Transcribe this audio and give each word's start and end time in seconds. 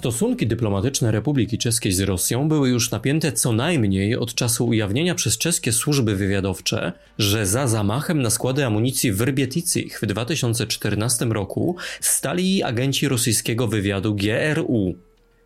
Stosunki 0.00 0.46
dyplomatyczne 0.46 1.10
Republiki 1.10 1.58
Czeskiej 1.58 1.92
z 1.92 2.00
Rosją 2.00 2.48
były 2.48 2.68
już 2.68 2.90
napięte 2.90 3.32
co 3.32 3.52
najmniej 3.52 4.16
od 4.16 4.34
czasu 4.34 4.66
ujawnienia 4.66 5.14
przez 5.14 5.38
czeskie 5.38 5.72
służby 5.72 6.16
wywiadowcze, 6.16 6.92
że 7.18 7.46
za 7.46 7.66
zamachem 7.66 8.22
na 8.22 8.30
składy 8.30 8.66
amunicji 8.66 9.12
w 9.12 9.20
Rybieticich 9.20 10.00
w 10.02 10.06
2014 10.06 11.24
roku 11.24 11.76
stali 12.00 12.62
agenci 12.62 13.08
rosyjskiego 13.08 13.68
wywiadu 13.68 14.14
GRU. 14.14 14.94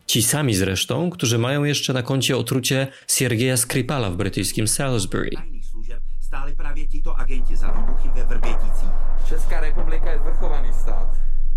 Ci 0.06 0.22
sami 0.22 0.54
zresztą, 0.54 1.11
którzy 1.11 1.39
mają 1.39 1.64
jeszcze 1.64 1.93
na 1.93 2.02
koncie 2.02 2.36
otrucie 2.36 2.86
Siergieja 3.08 3.57
Skripala 3.57 4.11
w 4.11 4.16
brytyjskim 4.16 4.68
Salisbury. 4.68 5.30
Stali 6.21 6.57
prawie 6.57 6.89
tito 6.89 7.16
agenci 7.16 7.57
za 7.57 7.72
wybuchy 7.72 8.08
we 8.14 8.26
Wrběticích. 8.26 8.94
Česká 9.29 9.61
republika 9.61 10.12
jest 10.12 10.22
zvrchovaný 10.22 10.68
stát 10.82 11.08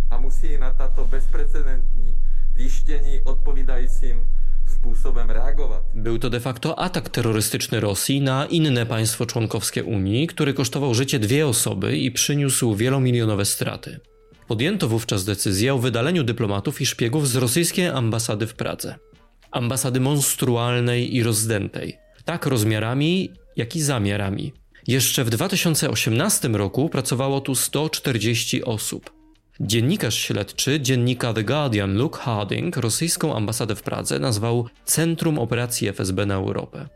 a 0.09 0.17
musí 0.17 0.57
na 0.57 0.73
tato 0.73 1.05
bezprecedentní 1.05 2.26
zjištění 2.57 3.19
odpovídajícím 3.25 4.25
sposobem 4.67 5.31
reagować. 5.31 5.83
Był 5.95 6.19
to 6.19 6.29
de 6.29 6.39
facto 6.39 6.79
atak 6.79 7.09
terrorystyczny 7.09 7.79
Rosji 7.79 8.21
na 8.21 8.45
inne 8.45 8.85
państwo 8.85 9.25
członkowskie 9.25 9.83
Unii, 9.83 10.27
który 10.27 10.53
kosztował 10.53 10.93
życie 10.93 11.19
dwie 11.19 11.47
osoby 11.47 11.97
i 11.97 12.11
przyniósł 12.11 12.75
wielomilionowe 12.75 13.45
straty. 13.45 13.99
Podjęto 14.47 14.87
wówczas 14.87 15.25
decyzję 15.25 15.73
o 15.73 15.77
wydaleniu 15.77 16.23
dyplomatów 16.23 16.81
i 16.81 16.85
szpiegów 16.85 17.27
z 17.27 17.35
rosyjskiej 17.35 17.87
ambasady 17.87 18.47
w 18.47 18.53
Pradze. 18.53 18.95
Ambasady 19.51 19.99
monstrualnej 19.99 21.15
i 21.15 21.23
rozdętej, 21.23 21.97
tak 22.25 22.45
rozmiarami, 22.45 23.29
jak 23.55 23.75
i 23.75 23.81
zamiarami. 23.81 24.53
Jeszcze 24.87 25.23
w 25.23 25.29
2018 25.29 26.47
roku 26.47 26.89
pracowało 26.89 27.41
tu 27.41 27.55
140 27.55 28.63
osób. 28.63 29.16
Dziennikarz 29.59 30.15
śledczy 30.15 30.79
dziennika 30.79 31.33
The 31.33 31.43
Guardian 31.43 31.97
Luke 31.97 32.19
Harding 32.19 32.77
rosyjską 32.77 33.35
ambasadę 33.35 33.75
w 33.75 33.81
Pradze 33.81 34.19
nazwał 34.19 34.67
Centrum 34.85 35.39
Operacji 35.39 35.87
FSB 35.87 36.25
na 36.25 36.35
Europę. 36.35 36.87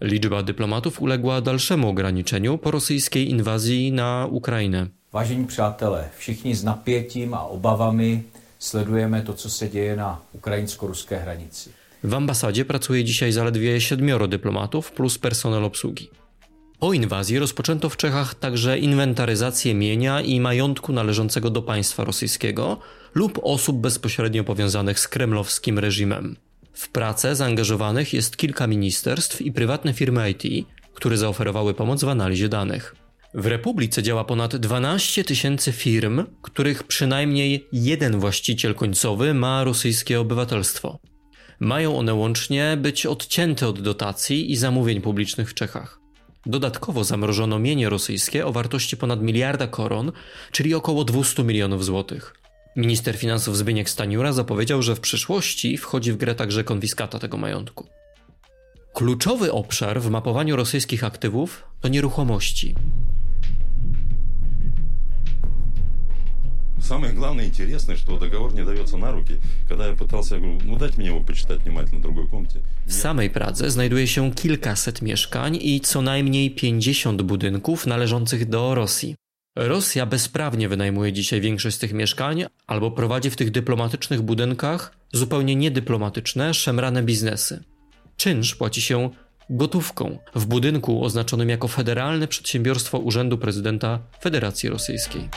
Liczba 0.00 0.42
dyplomatów 0.42 1.02
uległa 1.02 1.40
dalszemu 1.40 1.88
ograniczeniu 1.88 2.58
po 2.58 2.70
rosyjskiej 2.70 3.30
inwazji 3.30 3.92
na 3.92 4.26
Ukrainę. 4.30 4.86
Vážení 5.12 5.46
přátelé, 5.46 6.04
všichni 6.18 6.54
s 6.54 6.64
napětím 6.64 7.34
a 7.34 7.42
obavami 7.42 8.22
sledujeme 8.58 9.22
to, 9.22 9.32
co 9.32 9.50
se 9.50 9.68
děje 9.68 9.96
na 9.96 10.20
ukrajinsko-ruské 10.32 11.16
hranici. 11.16 11.70
W 12.04 12.14
ambasadzie 12.14 12.64
pracuje 12.64 13.04
dzisiaj 13.04 13.32
zaledwie 13.32 13.80
siedmioro 13.80 14.26
dyplomatów 14.28 14.92
plus 14.92 15.18
personel 15.18 15.64
obsługi. 15.64 16.10
Po 16.78 16.92
inwazji 16.92 17.38
rozpoczęto 17.38 17.88
w 17.88 17.96
Czechach 17.96 18.34
także 18.34 18.78
inwentaryzację 18.78 19.74
mienia 19.74 20.20
i 20.20 20.40
majątku 20.40 20.92
należącego 20.92 21.50
do 21.50 21.62
państwa 21.62 22.04
rosyjskiego 22.04 22.78
lub 23.14 23.40
osób 23.42 23.76
bezpośrednio 23.76 24.44
powiązanych 24.44 25.00
z 25.00 25.08
kremlowskim 25.08 25.78
reżimem. 25.78 26.36
W 26.72 26.88
pracę 26.88 27.36
zaangażowanych 27.36 28.12
jest 28.12 28.36
kilka 28.36 28.66
ministerstw 28.66 29.40
i 29.40 29.52
prywatne 29.52 29.92
firmy 29.92 30.30
IT, 30.30 30.66
które 30.94 31.16
zaoferowały 31.16 31.74
pomoc 31.74 32.04
w 32.04 32.08
analizie 32.08 32.48
danych. 32.48 32.96
W 33.34 33.46
Republice 33.46 34.02
działa 34.02 34.24
ponad 34.24 34.56
12 34.56 35.24
tysięcy 35.24 35.72
firm, 35.72 36.24
których 36.42 36.82
przynajmniej 36.82 37.68
jeden 37.72 38.20
właściciel 38.20 38.74
końcowy 38.74 39.34
ma 39.34 39.64
rosyjskie 39.64 40.20
obywatelstwo. 40.20 40.98
Mają 41.60 41.98
one 41.98 42.14
łącznie 42.14 42.76
być 42.80 43.06
odcięte 43.06 43.68
od 43.68 43.80
dotacji 43.80 44.52
i 44.52 44.56
zamówień 44.56 45.00
publicznych 45.00 45.50
w 45.50 45.54
Czechach. 45.54 45.97
Dodatkowo 46.48 47.04
zamrożono 47.04 47.58
mienie 47.58 47.88
rosyjskie 47.88 48.46
o 48.46 48.52
wartości 48.52 48.96
ponad 48.96 49.22
miliarda 49.22 49.66
koron, 49.66 50.12
czyli 50.52 50.74
około 50.74 51.04
200 51.04 51.44
milionów 51.44 51.84
złotych. 51.84 52.34
Minister 52.76 53.16
finansów 53.16 53.56
Zbyniek 53.56 53.90
Staniura 53.90 54.32
zapowiedział, 54.32 54.82
że 54.82 54.96
w 54.96 55.00
przyszłości 55.00 55.76
wchodzi 55.76 56.12
w 56.12 56.16
grę 56.16 56.34
także 56.34 56.64
konfiskata 56.64 57.18
tego 57.18 57.36
majątku. 57.36 57.86
Kluczowy 58.94 59.52
obszar 59.52 60.00
w 60.00 60.10
mapowaniu 60.10 60.56
rosyjskich 60.56 61.04
aktywów 61.04 61.64
to 61.80 61.88
nieruchomości. 61.88 62.74
Самое 66.87 67.13
главное 67.13 67.45
и 67.45 67.47
интересное, 67.47 67.95
что 67.95 68.19
договор 68.19 68.53
не 68.53 68.65
дается 68.65 68.97
на 68.97 69.11
руки. 69.11 69.39
Когда 69.69 69.87
я 69.87 69.93
пытался, 69.93 70.35
я 70.35 70.41
говорю, 70.41 70.59
ну 70.65 70.77
дайте 70.77 70.97
мне 70.97 71.07
его 71.07 71.21
почитать 71.21 71.61
внимательно 71.63 71.99
в 71.99 72.01
другой 72.01 72.27
комнате. 72.27 72.59
W 72.87 72.93
samej 72.93 73.29
Pradze 73.29 73.71
znajduje 73.71 74.07
się 74.07 74.31
kilkaset 74.31 75.01
mieszkań 75.01 75.57
i 75.61 75.81
co 75.81 76.01
najmniej 76.01 76.51
50 76.51 77.21
budynków 77.21 77.87
należących 77.87 78.49
do 78.49 78.75
Rosji. 78.75 79.15
Rosja 79.55 80.05
bezprawnie 80.05 80.69
wynajmuje 80.69 81.13
dzisiaj 81.13 81.41
większość 81.41 81.75
z 81.75 81.79
tych 81.79 81.93
mieszkań 81.93 82.45
albo 82.67 82.91
prowadzi 82.91 83.29
w 83.29 83.35
tych 83.35 83.51
dyplomatycznych 83.51 84.21
budynkach 84.21 84.93
zupełnie 85.13 85.55
niedyplomatyczne, 85.55 86.53
szemrane 86.53 87.03
biznesy. 87.03 87.63
Czynsz 88.17 88.55
płaci 88.55 88.81
się 88.81 89.09
gotówką 89.49 90.17
w 90.35 90.45
budynku 90.45 91.03
oznaczonym 91.03 91.49
jako 91.49 91.67
Federalne 91.67 92.27
Przedsiębiorstwo 92.27 92.97
Urzędu 92.97 93.37
Prezydenta 93.37 93.99
Federacji 94.21 94.69
Rosyjskiej. 94.69 95.29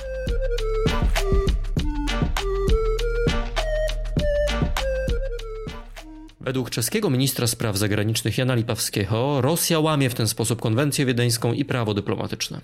Według 6.44 6.70
czeskiego 6.70 7.10
ministra 7.10 7.48
spraw 7.48 7.78
zagranicznych 7.78 8.38
Jana 8.38 8.56
Lipawskiego 8.56 9.42
Rosja 9.42 9.80
łamie 9.80 10.10
w 10.10 10.14
ten 10.14 10.28
sposób 10.28 10.62
konwencję 10.62 11.06
wiedeńską 11.06 11.54
i 11.54 11.66
prawo 11.66 11.94
dyplomatyczne. 11.94 12.62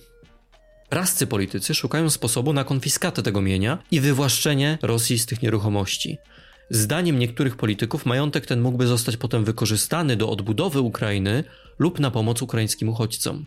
Prascy 0.90 1.28
politycy 1.28 1.76
szukają 1.76 2.10
sposobu 2.10 2.54
na 2.54 2.64
konfiskatę 2.64 3.24
tego 3.24 3.42
mienia 3.42 3.78
i 3.92 4.00
wywłaszczenie 4.00 4.78
Rosji 4.82 5.20
z 5.20 5.26
tych 5.26 5.42
nieruchomości. 5.42 6.18
Zdaniem 6.70 7.20
niektórych 7.20 7.56
polityków 7.56 8.06
majątek 8.06 8.46
ten 8.46 8.62
mógłby 8.62 8.88
zostać 8.88 9.18
potem 9.18 9.46
wykorzystany 9.46 10.16
do 10.16 10.30
odbudowy 10.30 10.82
Ukrainy 10.82 11.44
lub 11.80 12.00
na 12.00 12.12
pomoc 12.12 12.42
ukraińskim 12.42 12.90
uchodźcom. 12.90 13.46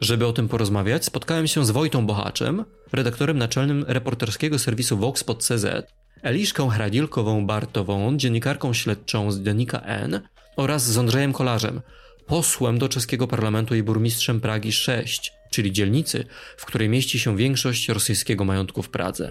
Żeby 0.00 0.26
o 0.26 0.32
tym 0.32 0.48
porozmawiać, 0.48 1.04
spotkałem 1.04 1.46
się 1.46 1.66
z 1.66 1.70
Wojtą 1.70 2.06
Bochaczem, 2.06 2.64
redaktorem 2.92 3.38
naczelnym 3.38 3.84
reporterskiego 3.88 4.58
serwisu 4.58 4.96
Vox.cz, 4.96 5.99
Eliszką 6.22 6.68
Hradilkową-Bartową, 6.68 8.16
dziennikarką 8.16 8.72
śledczą 8.72 9.32
z 9.32 9.40
Dziennika 9.40 9.80
N 9.80 10.20
oraz 10.56 10.86
z 10.86 10.98
Andrzejem 10.98 11.32
Kolarzem, 11.32 11.80
posłem 12.26 12.78
do 12.78 12.88
czeskiego 12.88 13.26
parlamentu 13.26 13.74
i 13.74 13.82
burmistrzem 13.82 14.40
Pragi 14.40 14.72
6, 14.72 15.32
czyli 15.50 15.72
dzielnicy, 15.72 16.24
w 16.56 16.66
której 16.66 16.88
mieści 16.88 17.18
się 17.18 17.36
większość 17.36 17.88
rosyjskiego 17.88 18.44
majątku 18.44 18.82
w 18.82 18.88
Pradze. 18.88 19.30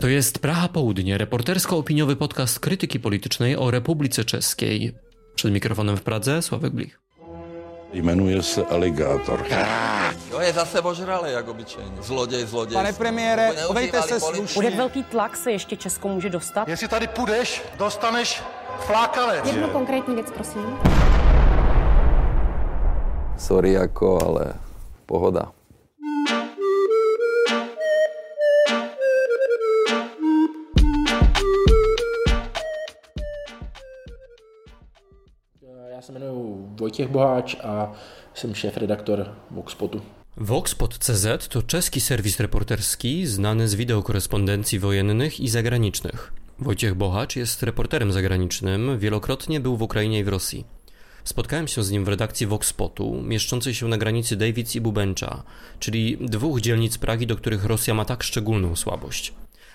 To 0.00 0.08
jest 0.08 0.38
Praha 0.38 0.68
Południe, 0.68 1.18
reportersko-opiniowy 1.18 2.16
podcast 2.16 2.60
krytyki 2.60 3.00
politycznej 3.00 3.56
o 3.56 3.70
Republice 3.70 4.24
Czeskiej. 4.24 4.92
Przed 5.34 5.52
mikrofonem 5.52 5.96
w 5.96 6.02
Pradze 6.02 6.42
Sławek 6.42 6.72
Blich. 6.72 7.01
Jmenuje 7.92 8.42
se 8.42 8.64
Aligátor. 8.64 9.46
To 10.30 10.40
je 10.40 10.52
zase 10.52 10.80
ožrale, 10.80 11.32
jak 11.32 11.48
obyčejně. 11.48 11.92
Zloděj, 12.02 12.46
zloděj. 12.46 12.74
Pane 12.74 12.92
premiére, 12.92 13.52
chovejte 13.62 14.02
se 14.02 14.20
slušně. 14.20 14.64
Jak 14.64 14.74
velký 14.74 15.04
tlak 15.04 15.36
se 15.36 15.52
ještě 15.52 15.76
Česko 15.76 16.08
může 16.08 16.30
dostat? 16.30 16.68
Jestli 16.68 16.88
tady 16.88 17.06
půjdeš, 17.06 17.62
dostaneš 17.78 18.42
flákanec. 18.78 19.46
Jednu 19.46 19.68
konkrétní 19.68 20.14
věc, 20.14 20.26
prosím. 20.34 20.78
Sorry 23.38 23.72
jako, 23.72 24.26
ale 24.26 24.54
pohoda. 25.06 25.42
Já 36.02 36.06
se 36.06 36.12
jmenuji 36.12 36.68
Vojtěch 36.76 37.08
Boháč 37.08 37.56
a 37.64 37.92
jsem 38.34 38.54
šéf-redaktor 38.54 39.28
Voxpotu. 39.50 40.00
Voxpot.cz 40.36 41.48
to 41.48 41.62
czeski 41.62 42.00
serwis 42.00 42.40
reporterski 42.40 43.26
znany 43.26 43.68
z 43.68 43.74
wideokorespondencji 43.74 44.78
wojennych 44.78 45.40
i 45.40 45.48
zagranicznych. 45.48 46.32
Wojciech 46.58 46.94
Bohacz 46.94 47.36
jest 47.36 47.62
reporterem 47.62 48.12
zagranicznym, 48.12 48.98
wielokrotnie 48.98 49.60
był 49.60 49.76
w 49.76 49.82
Ukrainie 49.82 50.18
i 50.18 50.24
w 50.24 50.28
Rosji. 50.28 50.64
Spotkałem 51.24 51.68
się 51.68 51.82
z 51.82 51.90
nim 51.90 52.04
w 52.04 52.08
redakcji 52.08 52.46
Voxpotu, 52.46 53.22
mieszczącej 53.22 53.74
się 53.74 53.88
na 53.88 53.98
granicy 53.98 54.36
Davids 54.36 54.76
i 54.76 54.80
Bubencza, 54.80 55.42
czyli 55.78 56.18
dwóch 56.20 56.60
dzielnic 56.60 56.98
Pragi, 56.98 57.26
do 57.26 57.36
których 57.36 57.64
Rosja 57.64 57.94
ma 57.94 58.04
tak 58.04 58.22
szczególną 58.22 58.76
słabość. 58.76 59.32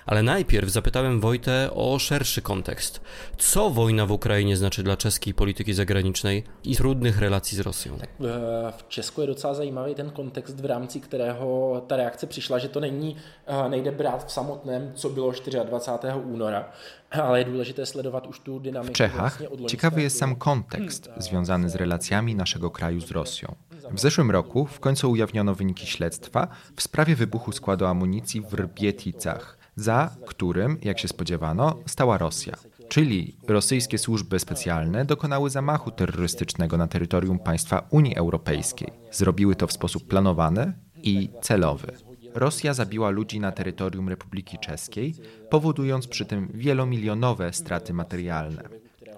Ale 0.08 0.24
najpierw 0.24 0.70
zapytałem 0.70 1.20
Wojtę 1.20 1.70
o 1.74 2.00
szerszy 2.00 2.42
kontekst. 2.42 3.02
Co 3.38 3.70
wojna 3.70 4.06
w 4.06 4.12
Ukrainie 4.12 4.58
znaczy 4.58 4.84
dla 4.84 4.98
czeskiej 4.98 5.34
polityki 5.34 5.74
zagranicznej 5.74 6.44
i 6.64 6.76
trudnych 6.76 7.20
relacji 7.20 7.58
z 7.58 7.60
Rosją? 7.60 7.94
Eh, 7.96 8.74
V 8.78 8.88
Česku 8.88 9.22
je 9.22 9.28
docela 9.28 9.54
zajímavý 9.54 9.96
ten 9.96 10.10
kontext, 10.10 10.62
v 10.62 10.66
rámci 10.66 11.00
kterého 11.00 11.82
ta 11.88 11.96
reakce 11.96 12.28
přišla, 12.28 12.60
že 12.60 12.70
to 12.70 12.80
není, 12.80 13.16
eh, 13.48 13.70
nejde 13.70 13.92
brát 13.92 14.28
v 14.28 14.32
samotném, 14.32 14.92
co 14.96 15.10
bylo 15.10 15.32
24. 15.64 16.22
února, 16.24 16.72
ale 17.12 17.40
je 17.40 17.46
důležité 17.46 17.86
sledovat 17.86 18.28
už 18.28 18.40
tu 18.40 18.60
dynamiku. 18.60 18.94
W 18.94 18.98
Czechach 18.98 19.42
ciekawy 19.68 20.02
jest 20.02 20.18
sam 20.18 20.36
kontekst 20.36 21.10
związany 21.18 21.70
z 21.70 21.76
relacjami 21.76 22.36
naszego 22.36 22.72
kraju 22.72 23.02
z 23.02 23.12
Rosją. 23.12 23.56
W 23.92 24.00
zeszłym 24.00 24.32
roku 24.32 24.66
w 24.66 24.80
końcu 24.80 25.12
ujawniono 25.12 25.56
wyniki 25.56 25.86
śledztwa 25.88 26.48
w 26.76 26.82
sprawie 26.82 27.16
wybuchu 27.16 27.52
składu 27.52 27.86
amunicji 27.86 28.42
w 28.42 28.54
Rbieticach, 28.54 29.58
za 29.78 30.16
którym, 30.26 30.78
jak 30.84 31.00
się 31.00 31.08
spodziewano, 31.08 31.80
stała 31.86 32.18
Rosja. 32.18 32.54
Czyli 32.90 33.38
rosyjskie 33.48 33.98
służby 33.98 34.40
specjalne 34.40 35.06
dokonały 35.06 35.50
zamachu 35.50 35.92
terrorystycznego 35.92 36.78
na 36.78 36.88
terytorium 36.88 37.40
państwa 37.40 37.88
Unii 37.90 38.16
Europejskiej. 38.16 38.94
Zrobiły 39.12 39.56
to 39.56 39.68
w 39.68 39.74
sposób 39.74 40.08
planowany 40.08 40.74
i 41.04 41.30
celowy. 41.42 41.94
Rosja 42.34 42.74
zabiła 42.74 43.10
ludzi 43.10 43.40
na 43.40 43.52
terytorium 43.52 44.10
Republiki 44.10 44.58
Czeskiej, 44.58 45.16
powodując 45.50 46.08
przy 46.08 46.26
tym 46.26 46.52
wielomilionowe 46.54 47.54
straty 47.54 47.94
materialne. 47.94 48.64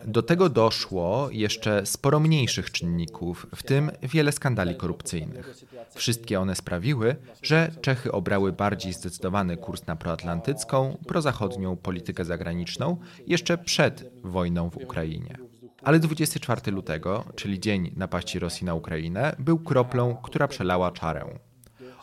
Do 0.06 0.24
tego 0.24 0.50
doszło 0.50 1.30
jeszcze 1.32 1.86
sporo 1.86 2.20
mniejszych 2.20 2.72
czynników, 2.72 3.48
w 3.56 3.64
tym 3.64 3.92
wiele 4.04 4.32
skandali 4.32 4.76
korupcyjnych. 4.76 5.66
Wszystkie 5.96 6.40
one 6.40 6.56
sprawiły, 6.56 7.16
że 7.42 7.72
Czechy 7.82 8.12
obrały 8.12 8.52
bardziej 8.52 8.94
zdecydowany 8.94 9.58
kurs 9.58 9.88
na 9.88 9.96
proatlantycką, 9.96 10.98
prozachodnią 11.08 11.76
politykę 11.76 12.26
zagraniczną 12.26 12.98
jeszcze 13.28 13.58
przed 13.58 14.12
wojną 14.24 14.70
w 14.70 14.78
Ukrainie. 14.78 15.38
Ale 15.84 16.00
24 16.00 16.72
lutego, 16.72 17.24
czyli 17.36 17.60
dzień 17.60 17.94
napaści 17.96 18.40
Rosji 18.40 18.66
na 18.66 18.74
Ukrainę, 18.74 19.36
był 19.40 19.60
kroplą, 19.60 20.16
która 20.24 20.48
przelała 20.48 20.92
czarę. 20.92 21.40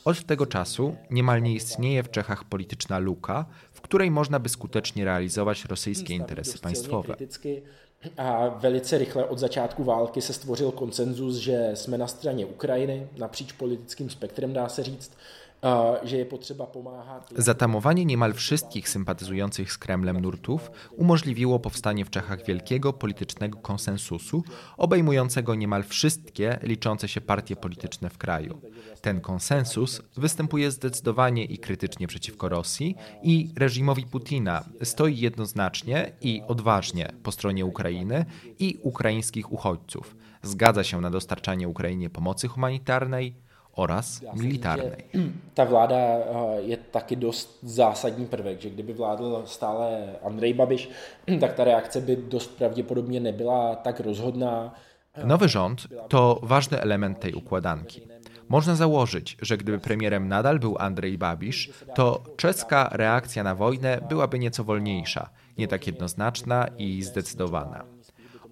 Od 0.04 0.24
tego 0.24 0.46
czasu 0.46 0.96
niemal 1.10 1.42
nie 1.42 1.54
istnieje 1.54 2.02
w 2.02 2.10
Czechach 2.10 2.44
polityczna 2.44 2.98
luka, 2.98 3.46
w 3.72 3.80
której 3.80 4.10
można 4.10 4.40
by 4.40 4.48
skutecznie 4.48 5.04
realizować 5.04 5.64
rosyjskie 5.64 6.14
interesy 6.14 6.58
państwowe. 6.58 7.16
A 8.16 8.48
velice 8.48 8.98
rychle 8.98 9.24
od 9.24 9.38
začátku 9.38 9.84
války 9.84 10.22
se 10.22 10.32
stvořil 10.32 10.70
konsenzus, 10.72 11.36
že 11.36 11.70
jsme 11.74 11.98
na 11.98 12.06
straně 12.06 12.46
Ukrajiny, 12.46 13.08
napříč 13.16 13.52
politickým 13.52 14.10
spektrem 14.10 14.52
dá 14.52 14.68
se 14.68 14.82
říct, 14.82 15.12
Zatamowanie 17.36 18.04
niemal 18.04 18.32
wszystkich 18.32 18.88
sympatyzujących 18.88 19.72
z 19.72 19.78
Kremlem 19.78 20.20
nurtów 20.20 20.70
umożliwiło 20.96 21.58
powstanie 21.58 22.04
w 22.04 22.10
Czechach 22.10 22.44
wielkiego 22.46 22.92
politycznego 22.92 23.58
konsensusu, 23.58 24.44
obejmującego 24.76 25.54
niemal 25.54 25.82
wszystkie 25.82 26.58
liczące 26.62 27.08
się 27.08 27.20
partie 27.20 27.56
polityczne 27.56 28.10
w 28.10 28.18
kraju. 28.18 28.60
Ten 29.00 29.20
konsensus 29.20 30.02
występuje 30.16 30.70
zdecydowanie 30.70 31.44
i 31.44 31.58
krytycznie 31.58 32.06
przeciwko 32.06 32.48
Rosji 32.48 32.96
i 33.22 33.50
reżimowi 33.56 34.06
Putina 34.06 34.64
stoi 34.82 35.18
jednoznacznie 35.18 36.12
i 36.20 36.42
odważnie 36.48 37.12
po 37.22 37.32
stronie 37.32 37.66
Ukrainy 37.66 38.24
i 38.58 38.78
ukraińskich 38.82 39.52
uchodźców. 39.52 40.16
Zgadza 40.42 40.84
się 40.84 41.00
na 41.00 41.10
dostarczanie 41.10 41.68
Ukrainie 41.68 42.10
pomocy 42.10 42.48
humanitarnej, 42.48 43.45
oraz 43.76 44.24
militarnej. 44.32 45.04
Ta 45.54 45.64
vláda 45.64 45.96
je 46.58 46.76
taky 46.76 47.16
dost 47.16 47.58
zásadní 47.62 48.26
prvek, 48.26 48.60
že 48.60 48.70
kdyby 48.70 48.92
vládl 48.92 49.42
stále 49.44 50.16
Andrej 50.24 50.54
Babiš, 50.54 50.90
tak 51.40 51.52
ta 51.52 51.64
reakce 51.64 52.00
by 52.00 52.16
dost 52.16 52.56
pravděpodobně 52.58 53.20
nebyla 53.20 53.74
tak 53.74 54.00
rozhodná. 54.00 54.74
Nowy 55.24 55.48
rząd 55.48 55.86
to 56.08 56.40
ważny 56.42 56.80
element 56.80 57.18
tej 57.18 57.34
układanki. 57.34 58.08
Można 58.48 58.74
założyć, 58.74 59.36
że 59.42 59.56
gdyby 59.56 59.78
premierem 59.78 60.28
nadal 60.28 60.58
był 60.58 60.76
Andrzej 60.78 61.18
Babisz, 61.18 61.70
to 61.94 62.22
czeska 62.36 62.88
reakcja 62.92 63.42
na 63.42 63.54
wojnę 63.54 64.00
byłaby 64.08 64.38
nieco 64.38 64.64
wolniejsza, 64.64 65.30
nie 65.58 65.68
tak 65.68 65.86
jednoznaczna 65.86 66.66
i 66.78 67.02
zdecydowana. 67.02 67.95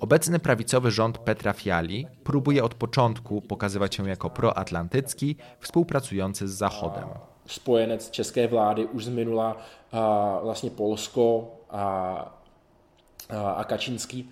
Obecny 0.05 0.39
prawicowy 0.39 0.91
rząd 0.91 1.19
Petra 1.19 1.53
Fiali 1.53 2.07
próbuje 2.25 2.65
od 2.65 2.75
początku 2.75 3.41
pokazywać 3.41 3.95
się 3.95 4.09
jako 4.09 4.31
proatlantycki, 4.31 5.37
współpracujący 5.61 6.49
z 6.49 6.53
Zachodem. 6.53 7.05
Spojenec 7.49 8.11
czeskiej 8.11 8.49
władzy 8.49 8.89
już 8.95 9.05
z 9.05 9.09
minula 9.09 9.55
właśnie 10.43 10.71
Polsko 10.71 11.47
a 11.69 12.45
a 13.29 13.65
Kaczynski, 13.65 14.27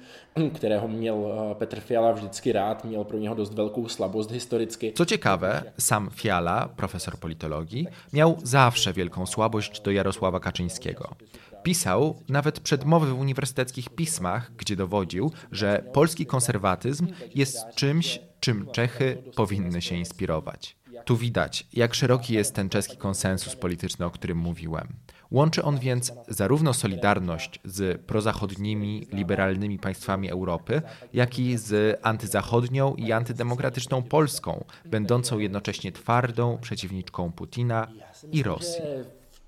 którego 0.54 0.88
miał 0.88 1.24
Petr 1.58 1.80
Fiala 1.80 2.12
vždycky 2.12 2.52
rád, 2.52 2.84
miał 2.84 3.04
pro 3.04 3.18
niego 3.18 3.34
dość 3.34 3.54
wielką 3.54 3.88
słabość 3.88 4.30
historycznie. 4.30 4.92
Co 4.92 5.06
ciekawe, 5.06 5.72
sam 5.78 6.10
Fiala, 6.14 6.68
profesor 6.76 7.18
politologii, 7.18 7.86
miał 8.12 8.38
zawsze 8.42 8.92
wielką 8.92 9.26
słabość 9.26 9.80
do 9.80 9.90
Jarosława 9.90 10.40
Kaczyńskiego. 10.40 11.14
Pisał 11.62 12.22
nawet 12.28 12.60
przedmowy 12.60 13.06
w 13.06 13.18
uniwersyteckich 13.18 13.88
pismach, 13.88 14.52
gdzie 14.56 14.76
dowodził, 14.76 15.32
że 15.52 15.84
polski 15.92 16.26
konserwatyzm 16.26 17.06
jest 17.34 17.58
czymś, 17.74 18.20
czym 18.40 18.66
Czechy 18.72 19.22
powinny 19.36 19.82
się 19.82 19.96
inspirować. 19.96 20.76
Tu 21.04 21.16
widać, 21.16 21.66
jak 21.72 21.94
szeroki 21.94 22.34
jest 22.34 22.54
ten 22.54 22.68
czeski 22.68 22.96
konsensus 22.96 23.56
polityczny, 23.56 24.06
o 24.06 24.10
którym 24.10 24.38
mówiłem. 24.38 24.88
Łączy 25.30 25.62
on 25.62 25.78
więc 25.78 26.12
zarówno 26.28 26.74
solidarność 26.74 27.60
z 27.64 28.02
prozachodnimi, 28.02 29.06
liberalnymi 29.12 29.78
państwami 29.78 30.30
Europy, 30.30 30.82
jak 31.12 31.38
i 31.38 31.58
z 31.58 31.98
antyzachodnią 32.02 32.94
i 32.94 33.12
antydemokratyczną 33.12 34.02
Polską, 34.02 34.64
będącą 34.84 35.38
jednocześnie 35.38 35.92
twardą 35.92 36.58
przeciwniczką 36.58 37.32
Putina 37.32 37.88
i 38.32 38.42
Rosji. 38.42 38.82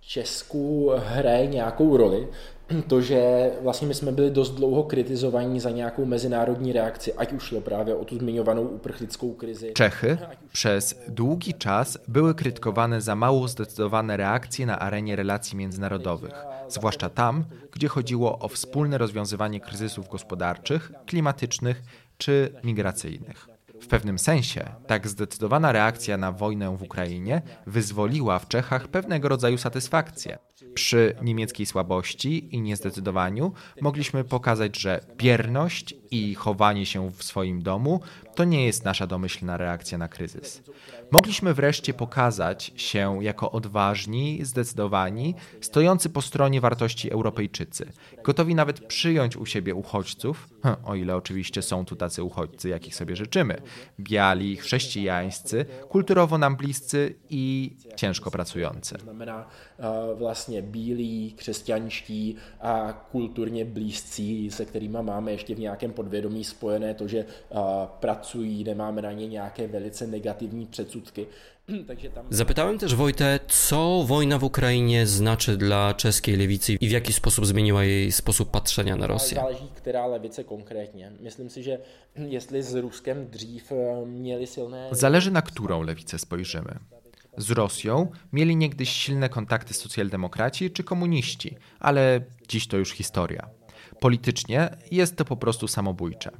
Česku 0.07 0.93
hraje 0.97 1.47
nějakou 1.47 1.97
roli 1.97 2.29
to, 2.89 3.01
že 3.01 3.51
vlastně 3.63 3.89
my 3.89 3.95
jsme 3.95 4.13
byli 4.13 4.31
dost 4.31 4.51
dlouho 4.51 4.83
kritizovaní 4.83 5.61
za 5.61 5.71
nějakou 5.71 6.05
mezinárodní 6.05 6.73
reakci, 6.73 7.15
ať 7.15 7.33
už 7.33 7.43
šlo 7.43 7.61
právě 7.61 7.95
o 7.95 8.05
tu 8.05 8.19
zmiňovanou 8.19 8.63
uprchlickou 8.63 9.33
krizi. 9.33 9.73
Czechy 9.73 10.19
przez 10.53 10.95
długi 11.09 11.55
czas 11.55 11.99
były 12.09 12.35
krytykowane 12.35 13.01
za 13.01 13.15
mało 13.15 13.49
zdecydowane 13.49 14.17
reakcje 14.17 14.67
na 14.67 14.79
arenie 14.79 15.17
relacji 15.17 15.57
międzynarodowych, 15.57 16.35
zwłaszcza 16.69 17.09
tam, 17.09 17.45
gdzie 17.73 17.89
chodziło 17.89 18.39
o 18.39 18.49
wspólne 18.49 18.99
rozwiązywanie 18.99 19.61
kryzysów 19.61 20.09
gospodarczych, 20.09 20.93
klimatycznych 21.07 21.83
czy 22.19 22.53
migracyjnych. 22.65 23.54
W 23.85 23.87
pewnym 23.87 24.19
sensie 24.19 24.73
tak 24.87 25.09
zdecydowana 25.09 25.73
reakcja 25.73 26.17
na 26.17 26.33
wojnę 26.33 26.77
w 26.77 26.83
Ukrainie 26.83 27.43
wyzwoliła 27.67 28.39
w 28.39 28.49
Czechach 28.49 28.89
pewnego 28.89 29.29
rodzaju 29.29 29.59
satysfakcję. 29.59 30.39
Przy 30.75 31.17
niemieckiej 31.23 31.67
słabości 31.67 32.55
i 32.55 32.61
niezdecydowaniu 32.61 33.53
mogliśmy 33.81 34.25
pokazać, 34.25 34.79
że 34.79 35.01
bierność 35.17 35.95
i 36.11 36.35
chowanie 36.35 36.87
się 36.87 37.11
w 37.11 37.23
swoim 37.25 37.63
domu 37.63 38.01
to 38.35 38.45
nie 38.45 38.67
jest 38.67 38.85
nasza 38.85 39.07
domyślna 39.07 39.57
reakcja 39.57 39.99
na 39.99 40.09
kryzys. 40.09 40.63
Mogliśmy 41.11 41.55
wreszcie 41.55 41.95
pokazać 41.95 42.73
się 42.77 43.19
jako 43.21 43.51
odważni, 43.51 44.45
zdecydowani, 44.45 45.35
stojący 45.61 46.11
po 46.11 46.23
stronie 46.23 46.61
wartości 46.61 47.11
Europejczycy, 47.11 47.93
gotowi 48.25 48.55
nawet 48.55 48.87
przyjąć 48.87 49.37
u 49.37 49.47
siebie 49.47 49.75
uchodźców, 49.75 50.49
o 50.85 50.95
ile 50.95 51.17
oczywiście 51.17 51.63
są 51.63 51.85
tu 51.85 51.97
tacy 51.97 52.23
uchodźcy, 52.23 52.69
jakich 52.69 52.95
sobie 52.95 53.17
życzymy, 53.17 53.57
biali, 54.01 54.57
chrześcijańscy, 54.57 55.65
kulturowo 55.89 56.39
nam 56.39 56.57
bliscy 56.57 57.15
i 57.31 57.77
ciężko 57.97 58.31
pracujący. 58.31 58.99
Vlastně 60.19 60.63
bílí, 60.63 61.33
křesťanští 61.37 62.37
a 62.61 62.93
kulturně 63.13 63.65
blízcí, 63.65 64.51
se 64.51 64.65
kterými 64.65 64.99
máme 65.03 65.33
ještě 65.33 65.55
v 65.55 65.59
nějakém 65.59 65.93
podvědomí 65.93 66.45
spojené 66.45 66.95
to, 66.95 67.09
že 67.09 67.25
pracují, 68.01 68.65
nemáme 68.65 69.03
na 69.03 69.13
ně 69.13 69.27
nějaké 69.27 69.67
velice 69.67 70.07
negativní 70.07 70.67
předsudky. 70.67 71.27
Zapytałem 72.31 72.79
też 72.79 72.95
Wojtę, 72.95 73.41
co 73.49 74.05
wojna 74.07 74.39
w 74.39 74.45
Ukrainie 74.45 75.07
znaczy 75.07 75.57
dla 75.57 75.95
czeskiej 75.95 76.37
lewicy 76.37 76.73
i 76.73 76.89
w 76.89 76.91
jaki 76.91 77.13
sposób 77.13 77.47
zmieniła 77.47 77.85
jej 77.85 78.13
sposób 78.13 78.51
patrzenia 78.51 78.97
na 78.97 79.07
Rosję. 79.07 79.45
Levice 80.11 80.45
konkrétně. 80.45 81.13
Myslím 81.21 81.51
si, 81.51 81.63
že 81.63 81.79
jestli 82.37 82.63
s 82.63 82.75
Ruskem 82.75 83.31
dřív 83.31 83.73
e, 83.73 84.07
měli 84.07 84.47
silné... 84.47 84.89
Zależy 84.93 85.31
na 85.31 85.43
którą 85.43 85.83
lewicę 85.83 86.19
spojrzymy. 86.19 86.79
Z 87.37 87.51
Rosją 87.51 88.11
mieli 88.33 88.57
niegdyś 88.57 88.89
silne 88.89 89.29
kontakty 89.29 89.75
socjaldemokraci 89.75 90.71
czy 90.71 90.85
komuniści, 90.85 91.57
ale 91.81 92.21
dziś 92.49 92.67
to 92.67 92.77
już 92.77 92.93
historia. 92.93 93.49
Politycznie 94.01 94.77
jest 94.91 95.17
to 95.17 95.25
po 95.25 95.37
prostu 95.37 95.69
samobójcze. 95.69 96.31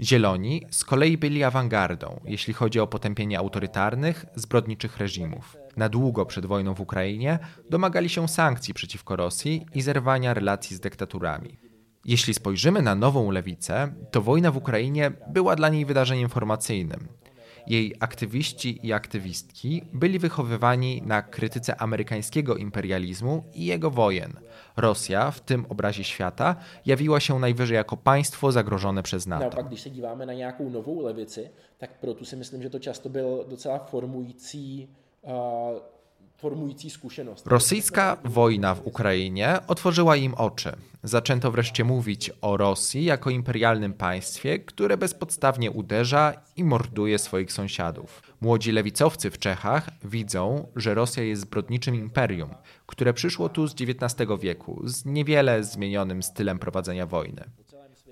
Zieloni 0.00 0.62
z 0.70 0.84
kolei 0.84 1.18
byli 1.18 1.44
awangardą, 1.44 2.20
jeśli 2.24 2.54
chodzi 2.54 2.80
o 2.80 2.86
potępienie 2.86 3.38
autorytarnych, 3.38 4.26
zbrodniczych 4.34 4.96
reżimów. 4.96 5.56
Na 5.76 5.88
długo 5.88 6.26
przed 6.26 6.46
wojną 6.46 6.74
w 6.74 6.80
Ukrainie 6.80 7.38
domagali 7.70 8.08
się 8.08 8.28
sankcji 8.28 8.74
przeciwko 8.74 9.16
Rosji 9.16 9.66
i 9.74 9.82
zerwania 9.82 10.34
relacji 10.34 10.76
z 10.76 10.80
dyktaturami. 10.80 11.58
Jeśli 12.04 12.34
spojrzymy 12.34 12.82
na 12.82 12.94
nową 12.94 13.30
lewicę, 13.30 13.92
to 14.10 14.22
wojna 14.22 14.50
w 14.50 14.56
Ukrainie 14.56 15.12
była 15.28 15.56
dla 15.56 15.68
niej 15.68 15.84
wydarzeniem 15.84 16.28
formacyjnym. 16.28 17.08
Jej 17.66 17.94
aktywiści 18.00 18.86
i 18.86 18.92
aktywistki 18.92 19.82
byli 19.92 20.18
wychowywani 20.18 21.02
na 21.06 21.22
krytyce 21.22 21.80
amerykańskiego 21.80 22.56
imperializmu 22.56 23.44
i 23.54 23.64
jego 23.66 23.90
wojen. 23.90 24.32
Rosja 24.76 25.30
w 25.30 25.40
tym 25.40 25.66
obrazie 25.68 26.04
świata 26.04 26.56
jawiła 26.86 27.20
się 27.20 27.38
najwyżej 27.38 27.74
jako 27.74 27.96
państwo 27.96 28.52
zagrożone 28.52 29.02
przez 29.02 29.26
NATO. 29.26 29.44
Naopak, 29.44 29.68
když 29.68 29.80
se 29.80 29.90
díváme 29.90 30.26
na 30.26 30.34
nějakou 30.34 30.70
novou 30.70 31.00
levici, 31.00 31.40
tak 31.78 32.00
proto 32.00 32.24
si 32.24 32.36
myslím, 32.36 32.62
že 32.62 32.70
to 32.70 32.78
často 32.78 33.08
byl 33.08 33.44
docela 33.48 33.78
formující. 33.78 34.88
Rosyjska 37.46 38.16
wojna 38.24 38.74
w 38.74 38.86
Ukrainie 38.86 39.58
otworzyła 39.66 40.16
im 40.16 40.34
oczy. 40.34 40.72
Zaczęto 41.02 41.50
wreszcie 41.50 41.84
mówić 41.84 42.30
o 42.40 42.56
Rosji 42.56 43.04
jako 43.04 43.30
imperialnym 43.30 43.92
państwie, 43.92 44.58
które 44.58 44.96
bezpodstawnie 44.96 45.70
uderza 45.70 46.34
i 46.56 46.64
morduje 46.64 47.18
swoich 47.18 47.52
sąsiadów. 47.52 48.22
Młodzi 48.40 48.72
lewicowcy 48.72 49.30
w 49.30 49.38
Czechach 49.38 49.90
widzą, 50.04 50.68
że 50.76 50.94
Rosja 50.94 51.22
jest 51.22 51.42
zbrodniczym 51.42 51.94
imperium, 51.94 52.50
które 52.86 53.14
przyszło 53.14 53.48
tu 53.48 53.66
z 53.66 53.74
XIX 53.74 54.30
wieku 54.40 54.82
z 54.84 55.04
niewiele 55.04 55.64
zmienionym 55.64 56.22
stylem 56.22 56.58
prowadzenia 56.58 57.06
wojny. 57.06 57.44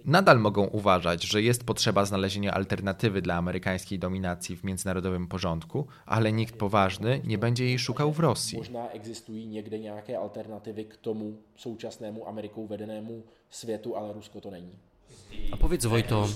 Nadal 0.04 0.38
mogą 0.38 0.66
uważać, 0.66 1.24
że 1.24 1.42
jest 1.42 1.64
potrzeba 1.64 2.04
znalezienia 2.04 2.52
alternatywy 2.52 3.22
dla 3.22 3.34
amerykańskiej 3.34 3.98
dominacji 3.98 4.56
w 4.56 4.64
międzynarodowym 4.64 5.28
porządku, 5.28 5.86
ale 6.06 6.32
nikt 6.32 6.56
poważny 6.56 7.20
nie 7.24 7.38
będzie 7.38 7.64
jej 7.64 7.78
szukał 7.78 8.12
w 8.12 8.20
Rosji. 8.20 8.58
Možná 8.58 8.88
existují 8.92 9.46
někde 9.46 9.78
nějaké 9.78 10.18
alternativy 10.18 10.84
k 10.84 10.96
tomu 10.96 11.36
současnému 11.56 12.28
Amerikou 12.28 12.66
vedenému 12.66 13.22
světu, 13.50 13.96
ale 13.96 14.12
Rusko 14.12 14.40
to 14.40 14.50
není. 14.50 14.78
A 15.52 15.56
powiedz 15.56 15.86
Wojto, 15.86 16.28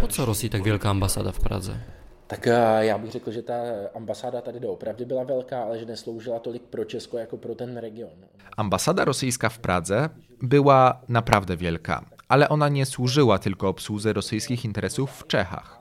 po 0.00 0.08
co 0.08 0.24
Rosji 0.24 0.50
tak 0.50 0.62
wielka 0.62 0.90
ambasada 0.90 1.32
w 1.32 1.40
Pradze? 1.40 1.80
Tak 2.26 2.46
eh, 2.46 2.84
já 2.84 2.98
bych 2.98 3.10
řekl, 3.10 3.30
že 3.32 3.42
ta 3.42 3.54
ambasáda 3.94 4.40
tady 4.40 4.60
doopravdy 4.60 5.04
byla 5.04 5.24
velká, 5.24 5.62
ale 5.62 5.78
že 5.78 5.86
nesloužila 5.86 6.38
tolik 6.38 6.62
pro 6.62 6.84
Česko 6.84 7.18
jako 7.18 7.36
pro 7.36 7.54
ten 7.54 7.76
region. 7.76 8.12
Ambasada 8.56 9.04
rosyjska 9.04 9.48
w 9.48 9.58
Pradze 9.58 10.10
była 10.42 11.00
naprawdę 11.08 11.56
wielka, 11.56 12.04
ale 12.34 12.48
ona 12.48 12.68
nie 12.68 12.86
służyła 12.86 13.38
tylko 13.38 13.68
obsłudze 13.68 14.12
rosyjskich 14.12 14.64
interesów 14.64 15.10
w 15.10 15.26
Czechach. 15.26 15.80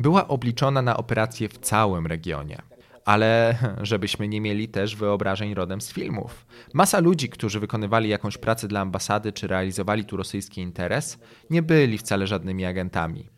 Była 0.00 0.28
obliczona 0.28 0.82
na 0.82 0.96
operacje 0.96 1.48
w 1.48 1.58
całym 1.58 2.06
regionie. 2.06 2.62
Ale 3.04 3.58
żebyśmy 3.90 4.28
nie 4.28 4.40
mieli 4.40 4.68
też 4.68 4.96
wyobrażeń 4.96 5.54
rodem 5.54 5.80
z 5.80 5.92
filmów. 5.92 6.46
Masa 6.74 7.00
ludzi, 7.00 7.28
którzy 7.28 7.60
wykonywali 7.60 8.08
jakąś 8.08 8.38
pracę 8.38 8.68
dla 8.68 8.80
ambasady 8.80 9.32
czy 9.32 9.46
realizowali 9.46 10.04
tu 10.04 10.16
rosyjski 10.16 10.60
interes, 10.60 11.18
nie 11.50 11.62
byli 11.62 11.98
wcale 11.98 12.26
żadnymi 12.26 12.64
agentami. 12.64 13.28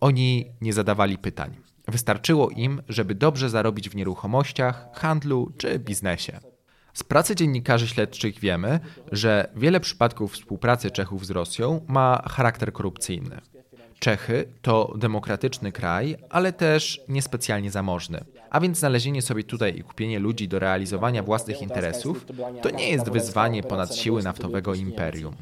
Oni 0.00 0.46
nie 0.60 0.72
zadawali 0.72 1.18
pytań. 1.18 1.56
Wystarczyło 1.88 2.50
im, 2.50 2.82
żeby 2.88 3.14
dobrze 3.14 3.50
zarobić 3.50 3.88
w 3.88 3.96
nieruchomościach, 3.96 4.88
handlu 4.94 5.52
czy 5.58 5.78
biznesie. 5.78 6.51
Z 6.94 7.02
pracy 7.02 7.34
dziennikarzy 7.34 7.88
śledczych 7.88 8.38
wiemy, 8.40 8.80
że 9.12 9.48
wiele 9.56 9.80
przypadków 9.80 10.32
współpracy 10.32 10.90
Czechów 10.90 11.26
z 11.26 11.30
Rosją 11.30 11.80
ma 11.88 12.22
charakter 12.30 12.72
korupcyjny. 12.72 13.40
Czechy 13.98 14.44
to 14.62 14.94
demokratyczny 14.98 15.72
kraj, 15.72 16.16
ale 16.30 16.52
też 16.52 17.00
niespecjalnie 17.08 17.70
zamożny. 17.70 18.24
A 18.50 18.60
więc 18.60 18.78
znalezienie 18.78 19.22
sobie 19.22 19.44
tutaj 19.44 19.78
i 19.78 19.82
kupienie 19.82 20.18
ludzi 20.18 20.48
do 20.48 20.58
realizowania 20.58 21.22
własnych 21.22 21.62
interesów 21.62 22.26
to 22.62 22.70
nie 22.70 22.88
jest 22.90 23.10
wyzwanie 23.10 23.62
ponad 23.62 23.96
siły 23.96 24.22
naftowego 24.22 24.74
imperium. 24.74 25.34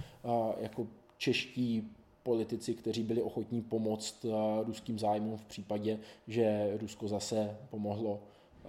Čeští 1.18 1.82
politici, 2.22 2.74
kteří 2.74 3.04
byli 3.04 3.22
ochotní 3.22 3.62
pomoct 3.62 4.24
eh, 4.24 4.30
ruským 4.66 4.98
zájmům 4.98 5.38
v 5.38 5.44
případě, 5.44 5.98
že 6.28 6.76
Rusko 6.80 7.08
zase 7.08 7.56
pomohlo 7.70 8.18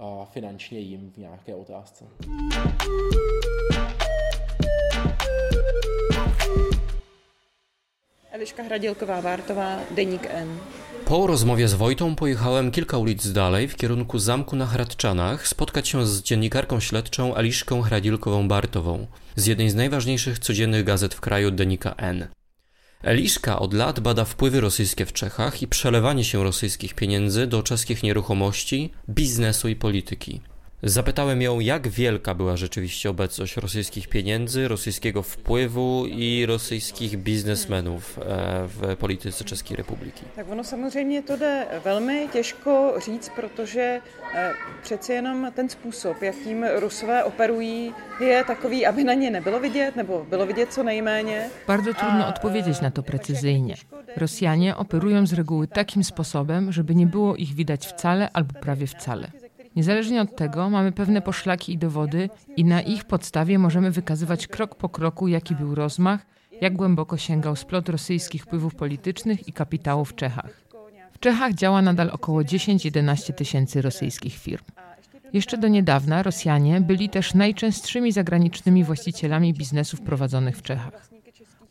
eh, 0.01 0.25
finančně 0.31 0.79
jim 0.79 1.11
v 1.11 1.17
nějaké 1.17 1.55
otázce. 1.55 2.05
Eliška 8.31 8.63
Hradilková-Vártová, 8.63 9.79
Deník 9.95 10.27
N. 10.29 10.59
Po 11.05 11.27
rozmowie 11.27 11.67
z 11.67 11.73
Wojtą 11.73 12.15
pojechałem 12.15 12.71
kilka 12.71 12.97
ulic 12.97 13.31
dalej 13.31 13.67
w 13.67 13.75
kierunku 13.75 14.19
zamku 14.19 14.55
na 14.55 14.65
Hradczanach 14.65 15.47
spotkać 15.47 15.87
się 15.87 16.05
z 16.05 16.21
dziennikarką 16.21 16.79
śledczą 16.79 17.35
Aliszką 17.35 17.81
Hradilkową-Bartową 17.81 19.05
z 19.35 19.45
jednej 19.45 19.69
z 19.69 19.75
najważniejszych 19.75 20.39
codziennych 20.39 20.83
gazet 20.83 21.13
w 21.13 21.21
kraju 21.21 21.51
Denika 21.51 21.95
N. 21.97 22.27
Eliszka 23.03 23.59
od 23.59 23.73
lat 23.73 23.99
bada 23.99 24.25
wpływy 24.25 24.61
rosyjskie 24.61 25.05
w 25.05 25.13
Czechach 25.13 25.61
i 25.61 25.67
przelewanie 25.67 26.23
się 26.23 26.43
rosyjskich 26.43 26.93
pieniędzy 26.93 27.47
do 27.47 27.63
czeskich 27.63 28.03
nieruchomości, 28.03 28.89
biznesu 29.09 29.67
i 29.67 29.75
polityki. 29.75 30.41
Zapytałem 30.83 31.41
ją, 31.41 31.59
jak 31.59 31.87
wielka 31.87 32.35
była 32.35 32.57
rzeczywiście 32.57 33.09
obecność 33.09 33.57
rosyjských 33.57 34.07
pieniędzy, 34.07 34.67
rosyjskiego 34.67 35.23
wpływu 35.23 36.05
i 36.07 36.45
rosyjských 36.45 37.17
biznesmenów 37.17 38.19
e, 38.19 38.23
v 38.67 38.95
politice 38.97 39.43
České 39.43 39.75
republiky. 39.75 40.25
Tak 40.35 40.49
ono 40.49 40.63
samozřejmě 40.63 41.23
to 41.23 41.37
jde 41.37 41.67
velmi 41.83 42.27
těžko 42.33 42.93
říct, 43.05 43.31
protože 43.35 44.01
e, 44.33 44.53
přeci 44.83 45.11
jenom 45.11 45.51
ten 45.55 45.69
způsob, 45.69 46.21
jakým 46.21 46.65
Rusové 46.79 47.23
operují, 47.23 47.93
je 48.19 48.43
takový, 48.43 48.85
aby 48.85 49.03
na 49.03 49.13
ně 49.13 49.31
nebylo 49.31 49.59
vidět, 49.59 49.95
nebo 49.95 50.25
bylo 50.29 50.45
vidět 50.45 50.73
co 50.73 50.83
nejméně. 50.83 51.49
Bardzo 51.67 51.93
trudno 51.93 52.27
odpowiedzieć 52.27 52.81
na 52.81 52.89
to 52.89 53.03
precyzyjnie. 53.03 53.75
Rosjanie 54.17 54.75
operują 54.75 55.27
z 55.27 55.33
reguły 55.33 55.67
takim 55.67 56.03
sposobem, 56.03 56.71
żeby 56.71 56.95
nie 56.95 57.07
było 57.07 57.35
ich 57.35 57.55
widać 57.55 57.87
wcale 57.87 58.29
albo 58.29 58.53
prawie 58.59 58.87
wcale. 58.87 59.40
Niezależnie 59.75 60.21
od 60.21 60.35
tego 60.35 60.69
mamy 60.69 60.91
pewne 60.91 61.21
poszlaki 61.21 61.73
i 61.73 61.77
dowody 61.77 62.29
i 62.57 62.65
na 62.65 62.81
ich 62.81 63.05
podstawie 63.05 63.59
możemy 63.59 63.91
wykazywać 63.91 64.47
krok 64.47 64.75
po 64.75 64.89
kroku, 64.89 65.27
jaki 65.27 65.55
był 65.55 65.75
rozmach, 65.75 66.25
jak 66.61 66.73
głęboko 66.73 67.17
sięgał 67.17 67.55
splot 67.55 67.89
rosyjskich 67.89 68.43
wpływów 68.43 68.75
politycznych 68.75 69.47
i 69.47 69.53
kapitału 69.53 70.05
w 70.05 70.15
Czechach. 70.15 70.61
W 71.13 71.19
Czechach 71.19 71.53
działa 71.53 71.81
nadal 71.81 72.09
około 72.13 72.41
10-11 72.41 73.33
tysięcy 73.33 73.81
rosyjskich 73.81 74.33
firm. 74.33 74.63
Jeszcze 75.33 75.57
do 75.57 75.67
niedawna 75.67 76.23
Rosjanie 76.23 76.81
byli 76.81 77.09
też 77.09 77.33
najczęstszymi 77.33 78.11
zagranicznymi 78.11 78.83
właścicielami 78.83 79.53
biznesów 79.53 80.01
prowadzonych 80.01 80.57
w 80.57 80.61
Czechach. 80.61 81.09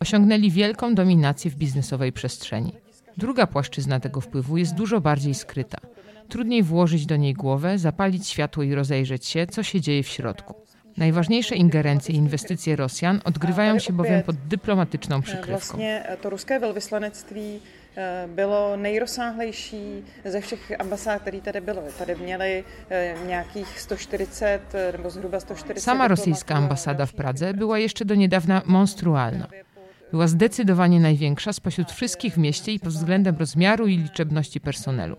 Osiągnęli 0.00 0.50
wielką 0.50 0.94
dominację 0.94 1.50
w 1.50 1.56
biznesowej 1.56 2.12
przestrzeni. 2.12 2.72
Druga 3.20 3.46
płaszczyzna 3.46 4.00
tego 4.00 4.20
wpływu 4.20 4.56
jest 4.56 4.74
dużo 4.74 5.00
bardziej 5.00 5.34
skryta– 5.34 5.78
Trudniej 6.30 6.62
włożyć 6.62 7.06
do 7.06 7.16
niej 7.16 7.34
głowę, 7.34 7.78
zapalić 7.78 8.28
światło 8.28 8.62
i 8.62 8.74
rozejrzeć 8.74 9.26
się, 9.26 9.46
co 9.46 9.62
się 9.62 9.80
dzieje 9.80 10.02
w 10.02 10.08
środku. 10.08 10.54
Najważniejsze 10.96 11.54
ingerencje 11.54 12.14
i 12.14 12.18
inwestycje 12.18 12.76
Rosjan 12.76 13.20
odgrywają 13.24 13.78
się 13.78 13.92
bowiem 13.92 14.22
pod 14.22 14.36
dyplomatyczną 14.36 15.22
przykrywką. 15.22 15.76
Właśnie 15.76 16.06
to 16.22 16.30
ruskie 16.30 16.60
velvyslanectví 16.60 17.60
e, 17.96 18.28
bylo 18.28 18.76
nejrozsáhlejší 18.76 20.02
ze 20.24 20.40
všech 20.40 20.72
ambasád, 20.78 21.22
které 21.22 21.40
tady 21.40 21.60
bylo. 21.60 21.82
Tady 21.98 22.16
měli 22.16 22.64
e, 22.90 23.14
nějakých 23.26 23.80
140 23.80 24.74
e, 24.74 24.92
nebo 24.92 25.10
zhruba 25.10 25.40
140 25.40 25.84
Sama 25.84 26.08
rosyjska 26.08 26.54
ambasada 26.54 27.06
w 27.06 27.12
Pradze 27.12 27.54
była 27.54 27.78
jeszcze 27.78 28.04
do 28.04 28.14
niedawna 28.14 28.62
monstrualna. 28.66 29.46
Była 30.10 30.26
zdecydowanie 30.26 31.00
największa 31.00 31.52
spośród 31.52 31.92
wszystkich 31.92 32.34
w 32.34 32.38
mieście 32.38 32.72
i 32.72 32.80
pod 32.80 32.92
względem 32.92 33.36
rozmiaru 33.36 33.86
i 33.86 33.96
liczebności 33.96 34.60
personelu. 34.60 35.16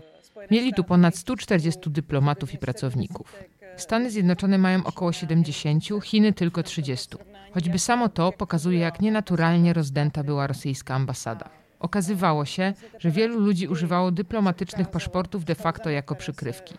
Mieli 0.50 0.74
tu 0.74 0.84
ponad 0.84 1.16
140 1.16 1.90
dyplomatów 1.90 2.54
i 2.54 2.58
pracowników. 2.58 3.36
Stany 3.76 4.10
Zjednoczone 4.10 4.58
mają 4.58 4.84
około 4.84 5.12
70, 5.12 5.84
Chiny 6.02 6.32
tylko 6.32 6.62
30. 6.62 7.16
Choćby 7.54 7.78
samo 7.78 8.08
to 8.08 8.32
pokazuje, 8.32 8.78
jak 8.78 9.00
nienaturalnie 9.00 9.72
rozdęta 9.72 10.24
była 10.24 10.46
rosyjska 10.46 10.94
ambasada. 10.94 11.48
Okazywało 11.80 12.44
się, 12.44 12.72
że 12.98 13.10
wielu 13.10 13.40
ludzi 13.40 13.68
używało 13.68 14.10
dyplomatycznych 14.10 14.88
paszportów 14.90 15.44
de 15.44 15.54
facto 15.54 15.90
jako 15.90 16.14
przykrywki. 16.14 16.74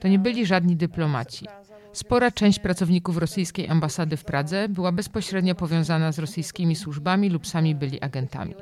To 0.00 0.08
nie 0.08 0.18
byli 0.18 0.46
żadni 0.46 0.76
dyplomaci. 0.76 1.46
Spora 1.96 2.30
część 2.30 2.58
pracowników 2.58 3.16
rosyjskiej 3.16 3.68
ambasady 3.68 4.16
w 4.16 4.24
Pradze 4.24 4.68
była 4.68 4.92
bezpośrednio 4.92 5.54
powiązana 5.54 6.12
z 6.12 6.18
rosyjskimi 6.18 6.76
służbami 6.76 7.30
lub 7.30 7.46
sami 7.46 7.74
byli 7.74 8.00
agentami. 8.00 8.54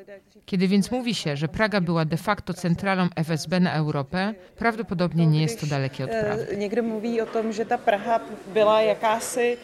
Kiedy 0.46 0.68
więc 0.68 0.90
mówi 0.90 1.14
się, 1.14 1.36
że 1.36 1.48
Praga 1.48 1.80
była 1.80 2.04
de 2.04 2.16
facto 2.16 2.54
centralą 2.54 3.08
FSB 3.16 3.60
na 3.60 3.72
Europę, 3.72 4.34
prawdopodobnie 4.56 5.26
nie 5.26 5.42
jest 5.42 5.60
to 5.60 5.66
dalekie 5.66 6.04
od 6.04 6.10
e, 6.10 6.24
prawdy. 6.24 6.56
Někdo 6.56 6.82
mówi 6.82 7.20
o 7.20 7.26
tom, 7.26 7.52
że 7.52 7.66
ta 7.66 7.78
Praha 7.78 8.20
była 8.54 8.82
jakási 8.82 9.40
e, 9.40 9.56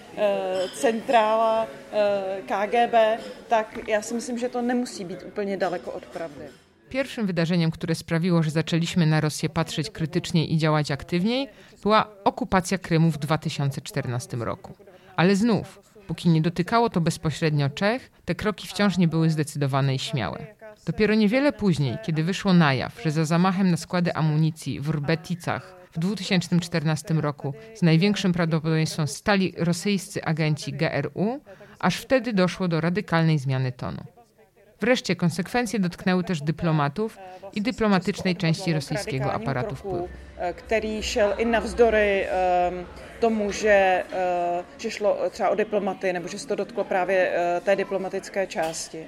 centrála 0.75 1.67
e, 1.93 2.43
KGB, 2.43 3.19
tak 3.49 3.89
ja 3.89 4.03
si 4.03 4.15
myslím, 4.15 4.39
že 4.39 4.49
to 4.49 4.63
nemusí 4.63 5.05
být 5.05 5.23
úplně 5.23 5.57
daleko 5.57 5.93
od 5.93 6.07
prawdy. 6.07 6.49
Pierwszym 6.91 7.27
wydarzeniem, 7.27 7.71
które 7.71 7.95
sprawiło, 7.95 8.43
że 8.43 8.51
zaczęliśmy 8.51 9.07
na 9.07 9.21
Rosję 9.21 9.49
patrzeć 9.49 9.91
krytycznie 9.91 10.47
i 10.47 10.59
działać 10.59 10.91
aktywniej, 10.91 11.49
była 11.83 12.07
okupacja 12.25 12.79
Krymu 12.79 13.11
w 13.11 13.19
2014 13.19 14.37
roku. 14.37 14.75
Ale 15.17 15.37
znów, 15.37 15.81
póki 16.07 16.29
nie 16.29 16.43
dotykało 16.43 16.91
to 16.91 17.01
bezpośrednio 17.01 17.71
Czech, 17.71 18.11
te 18.25 18.35
kroki 18.35 18.69
wciąż 18.69 18.99
nie 18.99 19.09
były 19.09 19.31
zdecydowane 19.31 19.95
i 19.95 19.99
śmiałe. 19.99 20.47
Dopiero 20.87 21.15
niewiele 21.15 21.53
później, 21.53 21.99
kiedy 22.03 22.25
wyszło 22.25 22.53
na 22.53 22.75
jaw, 22.75 23.03
że 23.05 23.11
za 23.11 23.25
zamachem 23.25 23.71
na 23.71 23.77
składy 23.77 24.15
amunicji 24.15 24.81
w 24.81 24.91
Rbeticach 24.91 25.77
w 25.93 25.99
2014 25.99 27.15
roku 27.15 27.55
z 27.75 27.83
największym 27.83 28.33
prawdopodobieństwem 28.33 29.07
stali 29.07 29.55
rosyjscy 29.57 30.25
agenci 30.25 30.73
GRU, 30.73 31.41
aż 31.79 31.97
wtedy 31.97 32.33
doszło 32.33 32.69
do 32.69 32.81
radykalnej 32.81 33.39
zmiany 33.39 33.73
tonu. 33.73 34.20
Wreszcie 34.81 35.17
konsekwencje 35.17 35.79
dotknęły 35.79 36.25
też 36.25 36.41
dyplomatów 36.41 37.19
i 37.55 37.63
dyplomatycznej 37.63 38.37
części 38.37 38.73
rosyjskiego 38.73 39.33
aparatu 39.33 39.75
wpływu. 39.75 40.09
Který 40.57 41.03
šel 41.03 41.33
i 41.39 41.47
navzdory 41.47 42.27
tomu, 43.21 43.53
že, 43.53 44.05
že 44.79 44.91
šlo 44.91 45.17
třeba 45.33 45.51
o 45.51 45.57
diplomaty, 45.57 46.13
nebo 46.13 46.29
že 46.29 46.39
se 46.39 46.47
to 46.47 46.57
dotklo 46.57 46.85
právě 46.85 47.33
té 47.65 47.77
dyplomatycznej 47.77 48.49
części. 48.49 48.99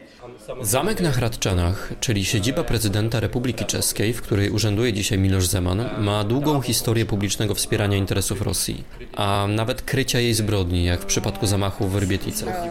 Zamek 0.61 1.01
na 1.01 1.11
Hradczanach, 1.11 1.93
czyli 2.01 2.25
siedziba 2.25 2.65
prezydenta 2.65 3.21
Republiki 3.21 3.65
Czeskiej, 3.65 4.13
w 4.13 4.23
której 4.23 4.51
urzęduje 4.51 4.93
dzisiaj 4.93 5.19
Miloš 5.19 5.47
Zeman, 5.47 5.91
ma 5.99 6.25
długą 6.25 6.61
historię 6.61 7.07
publicznego 7.07 7.55
wspierania 7.55 7.97
interesów 7.97 8.43
Rosji, 8.43 8.85
a 9.17 9.47
nawet 9.49 9.83
krycia 9.83 10.21
jej 10.21 10.35
zbrodni, 10.35 10.85
jak 10.85 11.01
w 11.01 11.07
przypadku 11.07 11.47
zamachu 11.47 11.89
w 11.89 11.97
Rybieticach. 11.97 12.63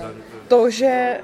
To, 0.49 0.71
že 0.71 1.19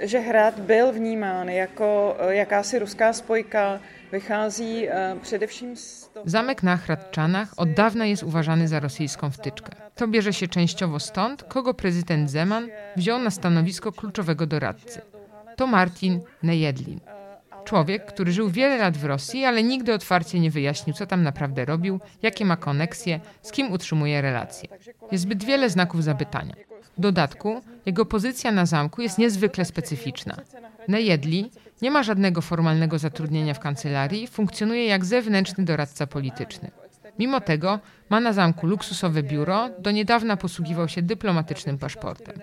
že 0.00 0.20
hrad 0.20 0.60
byl 0.60 0.92
vnímán 0.92 1.48
jako 1.48 2.16
jakási 2.30 2.78
ruská 2.78 3.12
spojka, 3.12 3.80
vychází 4.12 4.88
především 5.22 5.76
z 5.76 6.08
toho... 6.08 6.26
Zamek 6.28 6.62
na 6.62 6.76
Hradczanach 6.76 7.48
od 7.56 7.70
dawna 7.70 8.06
jest 8.06 8.22
uważany 8.22 8.68
za 8.68 8.80
rosyjską 8.80 9.30
wtyczkę. 9.30 9.72
To 9.94 10.08
bierze 10.08 10.32
się 10.32 10.48
częściowo 10.48 11.00
stąd, 11.00 11.42
kogo 11.42 11.74
prezydent 11.74 12.30
Zeman 12.30 12.68
wziął 12.96 13.18
na 13.18 13.30
stanowisko 13.30 13.92
kluczowego 13.92 14.46
doradcy. 14.46 15.00
To 15.56 15.66
Martin 15.66 16.20
Nejedlin. 16.42 17.00
Człowiek, 17.64 18.06
który 18.06 18.32
żył 18.32 18.50
wiele 18.50 18.76
lat 18.76 18.96
w 18.96 19.04
Rosji, 19.04 19.44
ale 19.44 19.62
nigdy 19.62 19.94
otwarcie 19.94 20.40
nie 20.40 20.50
wyjaśnił, 20.50 20.96
co 20.96 21.06
tam 21.06 21.22
naprawdę 21.22 21.64
robił, 21.64 22.00
jakie 22.22 22.44
ma 22.44 22.56
koneksje, 22.56 23.20
z 23.42 23.52
kim 23.52 23.72
utrzymuje 23.72 24.22
relacje. 24.22 24.68
Jest 25.12 25.22
zbyt 25.22 25.44
wiele 25.44 25.70
znaków 25.70 26.04
zapytania. 26.04 26.54
W 26.96 27.00
dodatku 27.00 27.62
jego 27.86 28.06
pozycja 28.06 28.52
na 28.52 28.66
zamku 28.66 29.02
jest 29.02 29.18
niezwykle 29.18 29.64
specyficzna. 29.64 30.36
Nejedli 30.88 31.50
nie 31.82 31.90
ma 31.90 32.02
żadnego 32.02 32.40
formalnego 32.40 32.98
zatrudnienia 32.98 33.54
w 33.54 33.60
kancelarii, 33.60 34.26
funkcjonuje 34.26 34.86
jak 34.86 35.04
zewnętrzny 35.04 35.64
doradca 35.64 36.06
polityczny. 36.06 36.70
Mimo 37.18 37.40
tego 37.40 37.78
ma 38.10 38.20
na 38.20 38.32
zamku 38.32 38.66
luksusowe 38.66 39.22
biuro, 39.22 39.68
do 39.78 39.90
niedawna 39.90 40.36
posługiwał 40.36 40.88
się 40.88 41.02
dyplomatycznym 41.02 41.78
paszportem. 41.78 42.34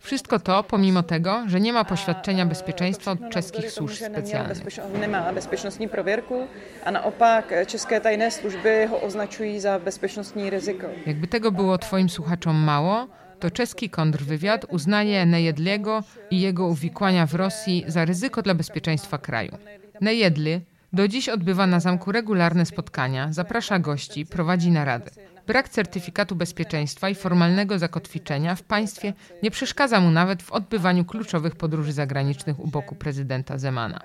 Wszystko 0.00 0.38
to 0.38 0.62
pomimo 0.62 1.02
tego, 1.02 1.42
że 1.46 1.60
nie 1.60 1.72
ma 1.72 1.84
poświadczenia 1.84 2.46
bezpieczeństwa 2.46 3.10
od 3.10 3.30
czeskich 3.30 3.70
służb 3.70 3.96
specjalnych. 3.96 4.58
Nie 5.00 5.08
ma 5.08 5.32
bezpiecznostní 5.32 5.88
prověrku 5.88 6.46
a 6.84 6.90
naopak 6.90 7.54
české 7.66 8.00
tajné 8.00 8.30
služby 8.30 8.86
ho 8.90 9.00
označují 9.00 9.60
za 9.60 9.78
bezpečnostní 9.78 10.50
riziko. 10.50 10.86
Jakby 11.06 11.26
tego 11.26 11.52
było 11.52 11.78
twoim 11.78 12.08
słuchaczom 12.08 12.56
mało, 12.56 13.08
to 13.40 13.50
czeski 13.50 13.90
kontrwywiad 13.90 14.66
uznaje 14.70 15.26
Nejedliego 15.26 16.02
i 16.30 16.40
jego 16.40 16.66
uwikłania 16.66 17.26
w 17.26 17.34
Rosji 17.34 17.84
za 17.86 18.04
ryzyko 18.04 18.42
dla 18.42 18.54
bezpieczeństwa 18.54 19.18
kraju. 19.18 19.58
Nejedly 20.00 20.60
do 20.92 21.08
dziś 21.08 21.28
odbywa 21.28 21.66
na 21.66 21.80
zamku 21.80 22.12
regularne 22.12 22.66
spotkania, 22.66 23.32
zaprasza 23.32 23.78
gości, 23.78 24.26
prowadzi 24.26 24.70
narady. 24.70 25.10
Brak 25.46 25.68
certyfikatu 25.68 26.36
bezpieczeństwa 26.36 27.08
i 27.08 27.14
formalnego 27.14 27.78
zakotwiczenia 27.78 28.54
w 28.54 28.62
państwie 28.62 29.12
nie 29.42 29.50
przeszkadza 29.50 30.00
mu 30.00 30.10
nawet 30.10 30.42
w 30.42 30.52
odbywaniu 30.52 31.04
kluczowych 31.04 31.56
podróży 31.56 31.92
zagranicznych 31.92 32.60
u 32.60 32.66
boku 32.66 32.94
prezydenta 32.94 33.58
Zemana. 33.58 34.00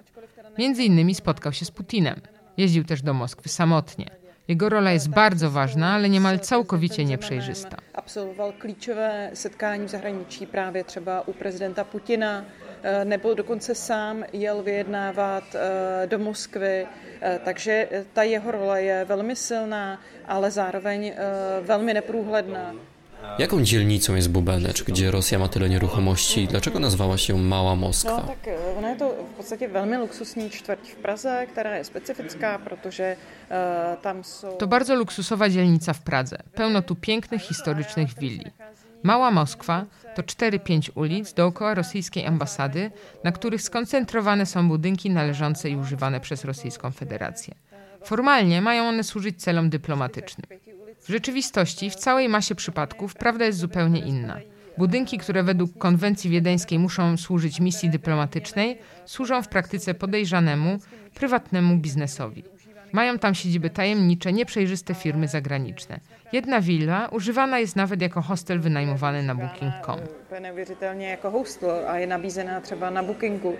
Między 0.57 0.83
innymi 0.83 1.15
spotkał 1.15 1.53
się 1.53 1.65
z 1.65 1.71
Putinem. 1.71 2.21
Jeździł 2.57 2.83
też 2.83 3.01
do 3.01 3.13
Moskwy 3.13 3.49
samotnie. 3.49 4.22
Jego 4.47 4.69
rola 4.69 4.91
jest 4.91 5.09
bardzo 5.09 5.51
ważna, 5.51 5.93
ale 5.93 6.09
niemal 6.09 6.39
całkowicie 6.39 7.05
nieprzejrzysta. 7.05 7.77
Absolvoval 7.93 8.53
klíčové 8.57 9.29
setkání 9.33 9.85
v 9.85 9.89
zahraničí 9.89 10.45
právě 10.45 10.83
třeba 10.83 11.27
u 11.27 11.33
prezidenta 11.33 11.83
Putina, 11.83 12.45
nebo 13.03 13.33
dokonce 13.33 13.75
sám 13.75 14.23
jel 14.33 14.63
vyjednávat 14.63 15.43
do 16.05 16.19
Moskvy, 16.19 16.87
takže 17.45 17.87
ta 18.13 18.23
jeho 18.23 18.51
role 18.51 18.83
je 18.83 19.05
velmi 19.05 19.35
silná, 19.35 20.01
ale 20.27 20.51
zároveň 20.51 21.13
velmi 21.61 21.93
neprůhledná. 21.93 22.75
Jaką 23.39 23.63
dzielnicą 23.63 24.15
jest 24.15 24.29
Bubenecz, 24.31 24.83
gdzie 24.83 25.11
Rosja 25.11 25.39
ma 25.39 25.47
tyle 25.47 25.69
nieruchomości 25.69 26.41
i 26.41 26.47
dlaczego 26.47 26.79
nazwała 26.79 27.17
się 27.17 27.37
Mała 27.37 27.75
Moskwa? 27.75 28.17
No 28.17 28.27
tak 28.27 28.49
ona 28.77 28.89
je 28.89 28.95
to 28.95 29.09
v 29.09 29.37
podstatě 29.37 29.67
velmi 29.67 29.97
luxusní 29.97 30.49
čtvrť 30.49 30.89
v 30.89 30.95
Praze, 30.95 31.47
která 31.51 31.75
je 31.75 31.83
specifická, 31.83 32.57
protože 32.57 33.15
uh, 33.15 34.01
tam 34.01 34.23
jsou... 34.23 34.57
To 34.57 34.67
bardzo 34.67 34.95
luksusowa 34.95 35.49
dzielnica 35.49 35.93
w 35.93 36.01
Pradze. 36.01 36.37
Pełno 36.55 36.81
tu 36.81 36.95
pięknych, 36.95 37.41
historycznych 37.41 38.13
willi. 38.19 38.51
Mała 39.03 39.31
Moskwa 39.31 39.85
to 40.15 40.21
4-5 40.21 40.89
ulic 40.95 41.33
dookoła 41.33 41.73
rosyjskiej 41.73 42.25
ambasady, 42.25 42.91
na 43.23 43.31
których 43.31 43.61
skoncentrowane 43.61 44.45
są 44.45 44.67
budynki 44.67 45.09
należące 45.09 45.69
i 45.69 45.75
używane 45.75 46.19
przez 46.19 46.45
Rosyjską 46.45 46.91
Federację. 46.91 47.55
Formalnie 48.03 48.61
mają 48.61 48.87
one 48.87 49.03
służyć 49.03 49.41
celom 49.41 49.69
dyplomatycznym. 49.69 50.45
W 51.03 51.09
rzeczywistości, 51.09 51.89
w 51.89 51.95
całej 51.95 52.29
masie 52.29 52.55
przypadków, 52.55 53.15
prawda 53.15 53.45
jest 53.45 53.59
zupełnie 53.59 53.99
inna. 53.99 54.37
Budynki, 54.77 55.17
które 55.17 55.43
według 55.43 55.77
konwencji 55.77 56.29
wiedeńskiej 56.29 56.79
muszą 56.79 57.17
służyć 57.17 57.59
misji 57.59 57.89
dyplomatycznej, 57.89 58.77
służą 59.05 59.41
w 59.41 59.47
praktyce 59.47 59.93
podejrzanemu, 59.93 60.77
prywatnemu 61.13 61.77
biznesowi. 61.77 62.43
Mają 62.91 63.19
tam 63.19 63.35
siedziby 63.35 63.69
tajemnicze, 63.69 64.33
nieprzejrzyste 64.33 64.93
firmy 64.93 65.27
zagraniczne. 65.27 65.99
Jedna 66.33 66.61
willa 66.61 67.07
używana 67.07 67.59
jest 67.59 67.75
nawet 67.75 68.01
jako 68.01 68.21
hostel 68.21 68.59
wynajmowany 68.59 69.23
na 69.23 69.35
booking.com. 69.35 69.99
Neuvěřitelně 70.41 71.09
jako 71.09 71.31
hostel 71.31 71.89
a 71.89 71.97
je 71.97 72.07
nabízená 72.07 72.61
třeba 72.61 72.89
na 72.89 73.03
bookingu. 73.03 73.55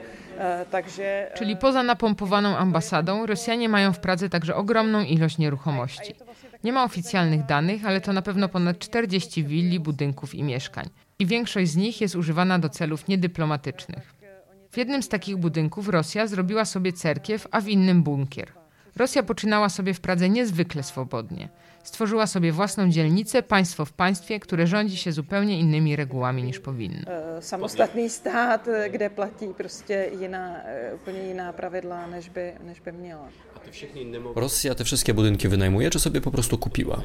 Takže... 0.71 1.32
Czyli 1.36 1.56
poza 1.56 1.84
napompowaną 1.84 2.58
ambasadą, 2.58 3.25
Rosjanie 3.25 3.69
mają 3.69 3.93
w 3.93 3.99
Pradze 3.99 4.29
także 4.29 4.56
ogromną 4.56 5.03
ilość 5.03 5.38
nieruchomości. 5.38 6.15
Nie 6.63 6.73
ma 6.73 6.84
oficjalnych 6.84 7.45
danych, 7.45 7.86
ale 7.86 8.02
to 8.02 8.13
na 8.13 8.21
pewno 8.21 8.49
ponad 8.49 8.80
40 8.80 9.43
willi, 9.43 9.80
budynków 9.80 10.36
i 10.36 10.43
mieszkań. 10.43 10.89
I 11.19 11.26
większość 11.26 11.71
z 11.71 11.76
nich 11.76 12.02
jest 12.02 12.15
używana 12.15 12.60
do 12.60 12.69
celów 12.69 13.08
niedyplomatycznych. 13.08 14.13
W 14.71 14.78
jednym 14.78 15.04
z 15.04 15.10
takich 15.10 15.38
budynków 15.38 15.89
Rosja 15.89 16.28
zrobiła 16.28 16.65
sobie 16.65 16.93
cerkiew, 16.93 17.47
a 17.52 17.62
w 17.62 17.67
innym 17.67 18.04
bunkier. 18.04 18.52
Rosja 18.95 19.23
poczynała 19.23 19.69
sobie 19.69 19.93
w 19.93 19.99
Pradze 19.99 20.30
niezwykle 20.30 20.84
swobodnie. 20.84 21.49
Stworzyła 21.83 22.27
sobie 22.27 22.51
własną 22.51 22.89
dzielnicę, 22.89 23.43
państwo 23.43 23.85
w 23.85 23.93
państwie, 23.93 24.39
które 24.39 24.67
rządzi 24.67 24.97
się 24.97 25.11
zupełnie 25.11 25.59
innymi 25.59 25.95
regułami 25.95 26.43
niż 26.43 26.59
powinno. 26.59 27.05
Samostatný 27.41 28.09
stát, 28.09 28.69
kde 28.91 29.09
platí 29.09 29.53
prostě 29.53 30.09
jiná, 30.19 30.61
úplně 30.95 31.19
jiná 31.19 31.53
pravidla, 31.53 32.07
než 32.07 32.29
by, 32.29 32.53
než 32.63 32.79
by 32.79 32.91
měla. 32.91 33.27
Rosja 34.35 34.75
te 34.75 34.83
wszystkie 34.83 35.13
budynki 35.13 35.47
wynajmuje, 35.47 35.89
czy 35.89 35.99
sobie 35.99 36.21
po 36.21 36.31
prostu 36.31 36.57
kupiła? 36.57 37.01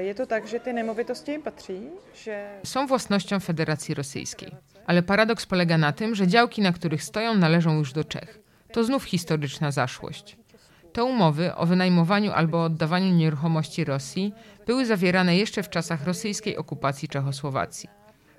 Je 0.00 0.14
to 0.14 0.26
tak, 0.26 0.48
że 0.48 0.60
te 0.60 0.72
nemovitosti 0.72 1.38
patří, 1.38 1.80
że... 2.24 2.60
Są 2.64 2.86
własnością 2.86 3.40
Federacji 3.40 3.94
Rosyjskiej. 3.94 4.52
Ale 4.86 5.02
paradoks 5.02 5.46
polega 5.46 5.78
na 5.78 5.92
tym, 5.92 6.14
że 6.14 6.26
działki, 6.26 6.62
na 6.62 6.72
których 6.72 7.02
stoją, 7.02 7.34
należą 7.34 7.78
już 7.78 7.92
do 7.92 8.04
Czech. 8.04 8.40
To 8.72 8.84
znów 8.84 9.04
historyczna 9.04 9.70
zaszłość. 9.70 10.36
Te 10.92 11.04
umowy 11.04 11.54
o 11.54 11.66
wynajmowaniu 11.66 12.32
albo 12.32 12.64
oddawaniu 12.64 13.14
nieruchomości 13.14 13.84
Rosji 13.84 14.32
były 14.66 14.86
zawierane 14.86 15.36
jeszcze 15.36 15.62
w 15.62 15.70
czasach 15.70 16.04
rosyjskiej 16.04 16.56
okupacji 16.56 17.08
Czechosłowacji. 17.08 17.88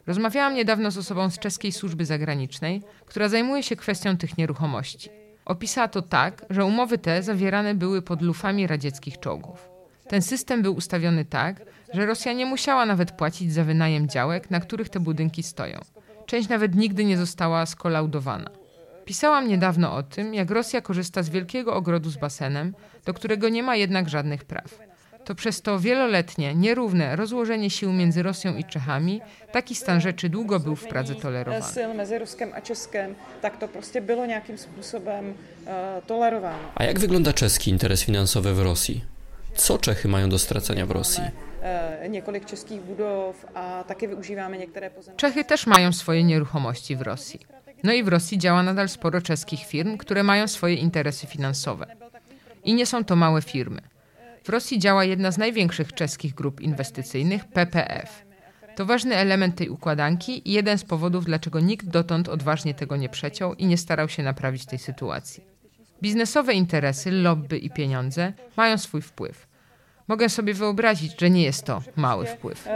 Rozmawiałam 0.08 0.56
niedawno 0.56 0.92
z 0.92 0.98
osobą 0.98 1.30
z 1.30 1.40
czeskiej 1.40 1.72
służby 1.72 2.06
zagranicznej, 2.06 2.82
która 3.06 3.30
zajmuje 3.30 3.64
się 3.64 3.76
kwestią 3.76 4.18
tych 4.18 4.38
nieruchomości. 4.38 5.10
Opisała 5.46 5.88
to 5.88 6.02
tak, 6.02 6.46
że 6.50 6.66
umowy 6.66 6.98
te 6.98 7.24
zawierane 7.24 7.76
były 7.76 8.02
pod 8.02 8.22
lufami 8.22 8.68
radzieckich 8.68 9.20
czołgów. 9.20 9.70
Ten 10.08 10.22
system 10.22 10.62
był 10.62 10.76
ustawiony 10.76 11.26
tak, 11.26 11.62
że 11.94 12.06
Rosja 12.06 12.34
nie 12.34 12.46
musiała 12.46 12.86
nawet 12.86 13.12
płacić 13.12 13.54
za 13.54 13.64
wynajem 13.64 14.08
działek, 14.08 14.52
na 14.52 14.60
których 14.60 14.90
te 14.90 15.00
budynki 15.00 15.44
stoją. 15.44 15.80
Część 16.26 16.50
nawet 16.50 16.76
nigdy 16.76 17.06
nie 17.06 17.18
została 17.18 17.66
skolaudowana. 17.66 18.63
Pisałam 19.06 19.48
niedawno 19.48 19.96
o 19.96 20.04
tym, 20.04 20.34
jak 20.34 20.52
Rosja 20.52 20.82
korzysta 20.82 21.24
z 21.24 21.30
wielkiego 21.30 21.74
ogrodu 21.74 22.10
z 22.10 22.18
basenem, 22.18 22.74
do 23.06 23.14
którego 23.14 23.50
nie 23.50 23.64
ma 23.64 23.76
jednak 23.76 24.10
żadnych 24.10 24.46
praw. 24.46 24.80
To 25.26 25.36
przez 25.36 25.62
to 25.62 25.80
wieloletnie, 25.80 26.56
nierówne 26.56 27.16
rozłożenie 27.16 27.70
sił 27.70 27.94
między 27.94 28.24
Rosją 28.24 28.56
i 28.56 28.64
Czechami 28.64 29.22
taki 29.52 29.76
stan 29.76 30.02
rzeczy 30.02 30.30
długo 30.30 30.60
był 30.60 30.76
w 30.76 30.88
Pradze 30.88 31.16
tolerowany. 31.16 31.74
Sil 31.76 31.90
mezi 31.96 32.20
Ruskem 32.20 32.50
a 32.54 32.62
Českem, 32.62 33.16
tak 33.42 33.58
to 33.58 33.68
prostě 33.68 34.02
bylo 34.02 34.26
nějakým 34.26 34.58
způsobem 34.58 35.34
tolerováno. 36.08 36.72
A 36.76 36.84
jak 36.84 37.00
wygląda 37.00 37.34
czeski 37.34 37.72
interes 37.72 38.04
finansowy 38.04 38.54
w 38.54 38.62
Rosji? 38.62 39.04
Co 39.56 39.78
Czechy 39.78 40.08
mają 40.08 40.30
do 40.30 40.40
stracenia 40.40 40.86
w 40.86 40.92
Rosji? 40.92 41.24
Několik 42.10 42.46
českých 42.46 42.82
budov 42.82 43.46
a 43.56 43.84
taky 43.84 44.08
využíváme 44.08 44.58
některé 44.58 44.90
pozemky. 44.90 45.18
Czechy 45.18 45.44
też 45.44 45.68
mają 45.68 45.94
swoje 45.94 46.24
nieruchomości 46.24 46.96
w 46.96 47.02
Rosji. 47.02 47.40
No 47.84 47.94
i 47.94 48.04
w 48.04 48.08
Rosji 48.08 48.38
działa 48.38 48.64
nadal 48.64 48.90
sporo 48.90 49.22
czeskich 49.22 49.66
firm, 49.66 49.98
które 49.98 50.24
mają 50.24 50.48
swoje 50.48 50.76
interesy 50.76 51.28
finansowe. 51.28 51.96
I 52.64 52.74
nie 52.74 52.86
są 52.86 53.04
to 53.04 53.16
małe 53.16 53.42
firmy. 53.42 53.82
W 54.44 54.50
Rosji 54.50 54.80
działa 54.80 55.04
jedna 55.04 55.32
z 55.32 55.38
największych 55.38 55.94
czeskich 55.94 56.34
grup 56.34 56.62
inwestycyjnych, 56.62 57.46
PPF. 57.46 58.26
To 58.76 58.86
ważny 58.86 59.16
element 59.16 59.56
tej 59.56 59.70
układanki 59.70 60.50
i 60.50 60.54
jeden 60.54 60.78
z 60.78 60.84
powodów, 60.84 61.26
dlaczego 61.26 61.60
nikt 61.60 61.86
dotąd 61.86 62.30
odważnie 62.30 62.74
tego 62.74 62.96
nie 62.96 63.10
przeciął 63.10 63.54
i 63.54 63.66
nie 63.66 63.78
starał 63.78 64.10
się 64.10 64.24
naprawić 64.24 64.66
tej 64.66 64.80
sytuacji. 64.80 65.44
Biznesowe 66.02 66.54
interesy, 66.54 67.12
lobby 67.12 67.58
i 67.58 67.70
pieniądze 67.70 68.34
mają 68.58 68.78
swój 68.78 69.02
wpływ. 69.02 69.48
Mogę 70.08 70.30
sobie 70.30 70.54
wyobrazić, 70.54 71.20
że 71.20 71.30
nie 71.30 71.44
jest 71.44 71.66
to 71.66 71.82
mały 71.96 72.26
wpływ. 72.26 72.68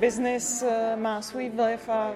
Biznes 0.00 0.64
ma 0.98 1.22
swój 1.22 1.50
wpływ 1.50 1.90
a 1.90 2.12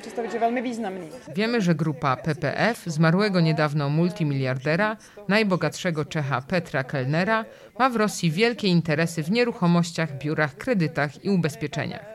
představit, 0.00 0.32
že 0.32 0.38
velmi 0.38 0.62
významný. 0.62 1.08
Wiemy, 1.34 1.60
że 1.60 1.74
grupa 1.74 2.16
PPF, 2.16 2.82
zmarłego 2.86 3.40
niedawno 3.40 3.90
multimiliardera, 3.90 4.96
najbogatszego 5.28 6.04
Czecha 6.04 6.40
Petra 6.40 6.84
Kellnera, 6.84 7.44
ma 7.78 7.90
w 7.90 7.96
Rosji 7.96 8.30
wielkie 8.30 8.68
interesy 8.68 9.22
w 9.22 9.30
nieruchomościach, 9.30 10.18
biurach, 10.18 10.56
kredytach 10.56 11.24
i 11.24 11.30
ubezpieczeniach. 11.30 12.11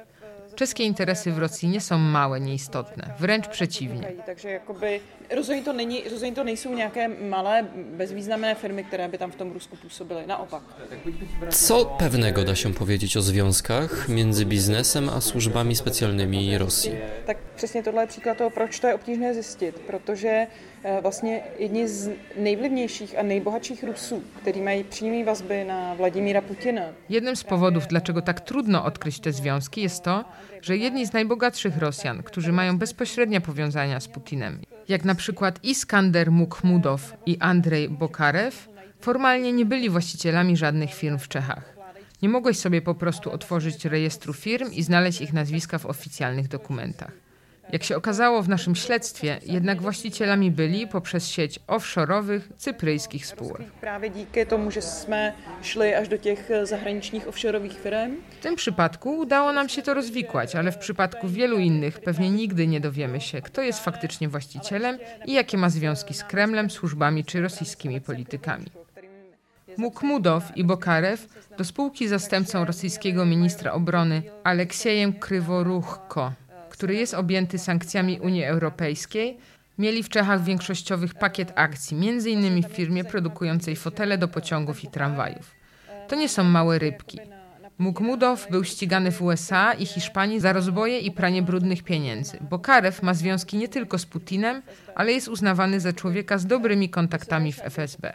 Czeskie 0.57 0.83
interesy 0.83 1.31
w 1.31 1.37
Rosji 1.37 1.69
nie 1.69 1.81
są 1.81 1.97
małe, 1.97 2.39
nieistotne, 2.39 3.13
wręcz 3.19 3.47
przeciwnie. 3.47 4.13
Takže 4.25 4.49
jakoby, 4.49 4.99
rozhodně 5.35 5.63
to, 5.63 5.73
není, 5.73 6.03
rozhodně 6.03 6.35
to 6.35 6.43
nejsou 6.43 6.73
nějaké 6.73 7.07
malé, 7.07 7.65
bezvýznamné 7.97 8.55
firmy, 8.55 8.83
které 8.83 9.07
by 9.07 9.17
tam 9.17 9.31
v 9.31 9.35
tom 9.35 9.51
Rusku 9.51 9.75
působily. 9.75 10.27
Naopak. 10.27 10.63
Co 11.49 11.85
pewnego 11.85 12.43
da 12.43 12.55
się 12.55 12.73
powiedzieć 12.73 13.17
o 13.17 13.21
związkach 13.21 14.07
między 14.07 14.45
biznesem 14.45 15.09
a 15.09 15.21
służbami 15.21 15.75
specjalnymi 15.75 16.57
Rosji? 16.57 16.91
Tak 17.25 17.37
přesně 17.55 17.83
tohle 17.83 18.03
je 18.03 18.07
příklad 18.07 18.37
toho, 18.37 18.49
proč 18.49 18.79
to 18.79 18.87
je 18.87 18.93
obtížné 18.93 19.33
zjistit, 19.33 19.75
protože 19.75 20.47
vlastně 21.01 21.41
jedni 21.59 21.87
z 21.87 22.09
nejvlivnějších 22.37 23.19
a 23.19 23.23
nejbohatších 23.23 23.83
Rusů, 23.83 24.23
kteří 24.41 24.61
mají 24.61 24.83
přímé 24.83 25.25
vazby 25.25 25.63
na 25.63 25.95
Vladimíra 25.95 26.41
Putina. 26.41 26.81
Jednym 27.09 27.35
z 27.35 27.43
powodów, 27.43 27.87
dlaczego 27.87 28.21
tak 28.21 28.41
trudno 28.41 28.83
odkryć 28.83 29.19
te 29.19 29.31
związki, 29.31 29.81
jest 29.81 30.03
to, 30.03 30.25
że 30.61 30.77
jedni 30.77 31.05
z 31.05 31.13
najbogatszych 31.13 31.77
Rosjan, 31.77 32.23
którzy 32.23 32.51
mają 32.51 32.77
bezpośrednie 32.77 33.41
powiązania 33.41 33.99
z 33.99 34.07
Putinem, 34.07 34.61
jak 34.89 35.05
na 35.05 35.15
przykład 35.15 35.59
Iskander 35.63 36.31
Mukhmudow 36.31 37.13
i 37.25 37.37
Andrzej 37.39 37.89
Bokarew, 37.89 38.69
formalnie 38.99 39.53
nie 39.53 39.65
byli 39.65 39.89
właścicielami 39.89 40.57
żadnych 40.57 40.93
firm 40.93 41.17
w 41.17 41.27
Czechach. 41.27 41.77
Nie 42.21 42.29
mogłeś 42.29 42.57
sobie 42.59 42.81
po 42.81 42.95
prostu 42.95 43.31
otworzyć 43.31 43.85
rejestru 43.85 44.33
firm 44.33 44.71
i 44.71 44.83
znaleźć 44.83 45.21
ich 45.21 45.33
nazwiska 45.33 45.77
w 45.77 45.85
oficjalnych 45.85 46.47
dokumentach. 46.47 47.26
Jak 47.71 47.83
się 47.83 47.95
okazało 47.95 48.41
w 48.43 48.49
naszym 48.49 48.75
śledztwie, 48.75 49.39
jednak 49.45 49.81
właścicielami 49.81 50.51
byli 50.51 50.87
poprzez 50.87 51.27
sieć 51.27 51.59
offshore'owych 51.67 52.39
cypryjskich 52.57 53.25
spółek. 53.25 53.61
Díky 54.15 54.45
tomu, 54.45 54.71
že 54.71 54.81
jsme 54.81 55.33
šli 55.61 55.93
až 55.93 56.07
do 56.07 56.17
těch 56.17 56.49
zahraničních 56.63 57.27
offshoreových 57.27 57.79
firm. 57.79 58.15
W 58.39 58.43
tym 58.43 58.55
przypadku 58.55 59.17
udało 59.17 59.53
nam 59.53 59.69
się 59.69 59.81
to 59.81 59.93
rozwikłać, 59.93 60.55
ale 60.55 60.71
w 60.71 60.77
przypadku 60.77 61.27
wielu 61.27 61.57
innych 61.57 61.99
pewnie 61.99 62.29
nigdy 62.29 62.67
nie 62.67 62.79
dowiemy 62.79 63.21
się, 63.21 63.41
kto 63.41 63.61
jest 63.61 63.79
faktycznie 63.79 64.29
właścicielem 64.29 64.97
i 65.25 65.33
jakie 65.33 65.57
ma 65.57 65.69
związki 65.69 66.13
z 66.13 66.23
Kremlem, 66.23 66.69
służbami 66.69 67.25
czy 67.25 67.41
rosyjskimi 67.41 68.01
politykami. 68.01 68.65
Mukmudow 69.77 70.43
i 70.57 70.63
Bokarew 70.63 71.27
do 71.57 71.63
spółki 71.63 72.07
zastępcą 72.07 72.65
rosyjskiego 72.65 73.25
ministra 73.25 73.71
obrony 73.71 74.21
Aleksiejem 74.43 75.13
Kryworuchko 75.13 76.31
który 76.77 76.95
jest 76.95 77.13
objęty 77.13 77.57
sankcjami 77.57 78.19
Unii 78.19 78.43
Europejskiej, 78.43 79.37
mieli 79.77 80.03
w 80.03 80.09
Czechach 80.09 80.43
większościowych 80.43 81.13
pakiet 81.13 81.53
akcji, 81.55 81.97
m.in. 81.97 82.63
w 82.63 82.71
firmie 82.71 83.03
produkującej 83.03 83.75
fotele 83.75 84.17
do 84.17 84.27
pociągów 84.27 84.83
i 84.83 84.87
tramwajów. 84.87 85.55
To 86.07 86.15
nie 86.15 86.29
są 86.29 86.43
małe 86.43 86.79
rybki. 86.79 87.19
Mukmudow 87.77 88.47
był 88.51 88.63
ścigany 88.63 89.11
w 89.11 89.21
USA 89.21 89.73
i 89.73 89.85
Hiszpanii 89.85 90.39
za 90.39 90.53
rozboje 90.53 90.99
i 90.99 91.11
pranie 91.11 91.41
brudnych 91.41 91.83
pieniędzy, 91.83 92.37
bo 92.49 92.59
Karew 92.59 93.03
ma 93.03 93.13
związki 93.13 93.57
nie 93.57 93.67
tylko 93.67 93.97
z 93.97 94.05
Putinem, 94.05 94.61
ale 94.95 95.11
jest 95.11 95.27
uznawany 95.27 95.79
za 95.79 95.93
człowieka 95.93 96.37
z 96.37 96.45
dobrymi 96.45 96.89
kontaktami 96.89 97.53
w 97.53 97.59
FSB. 97.63 98.13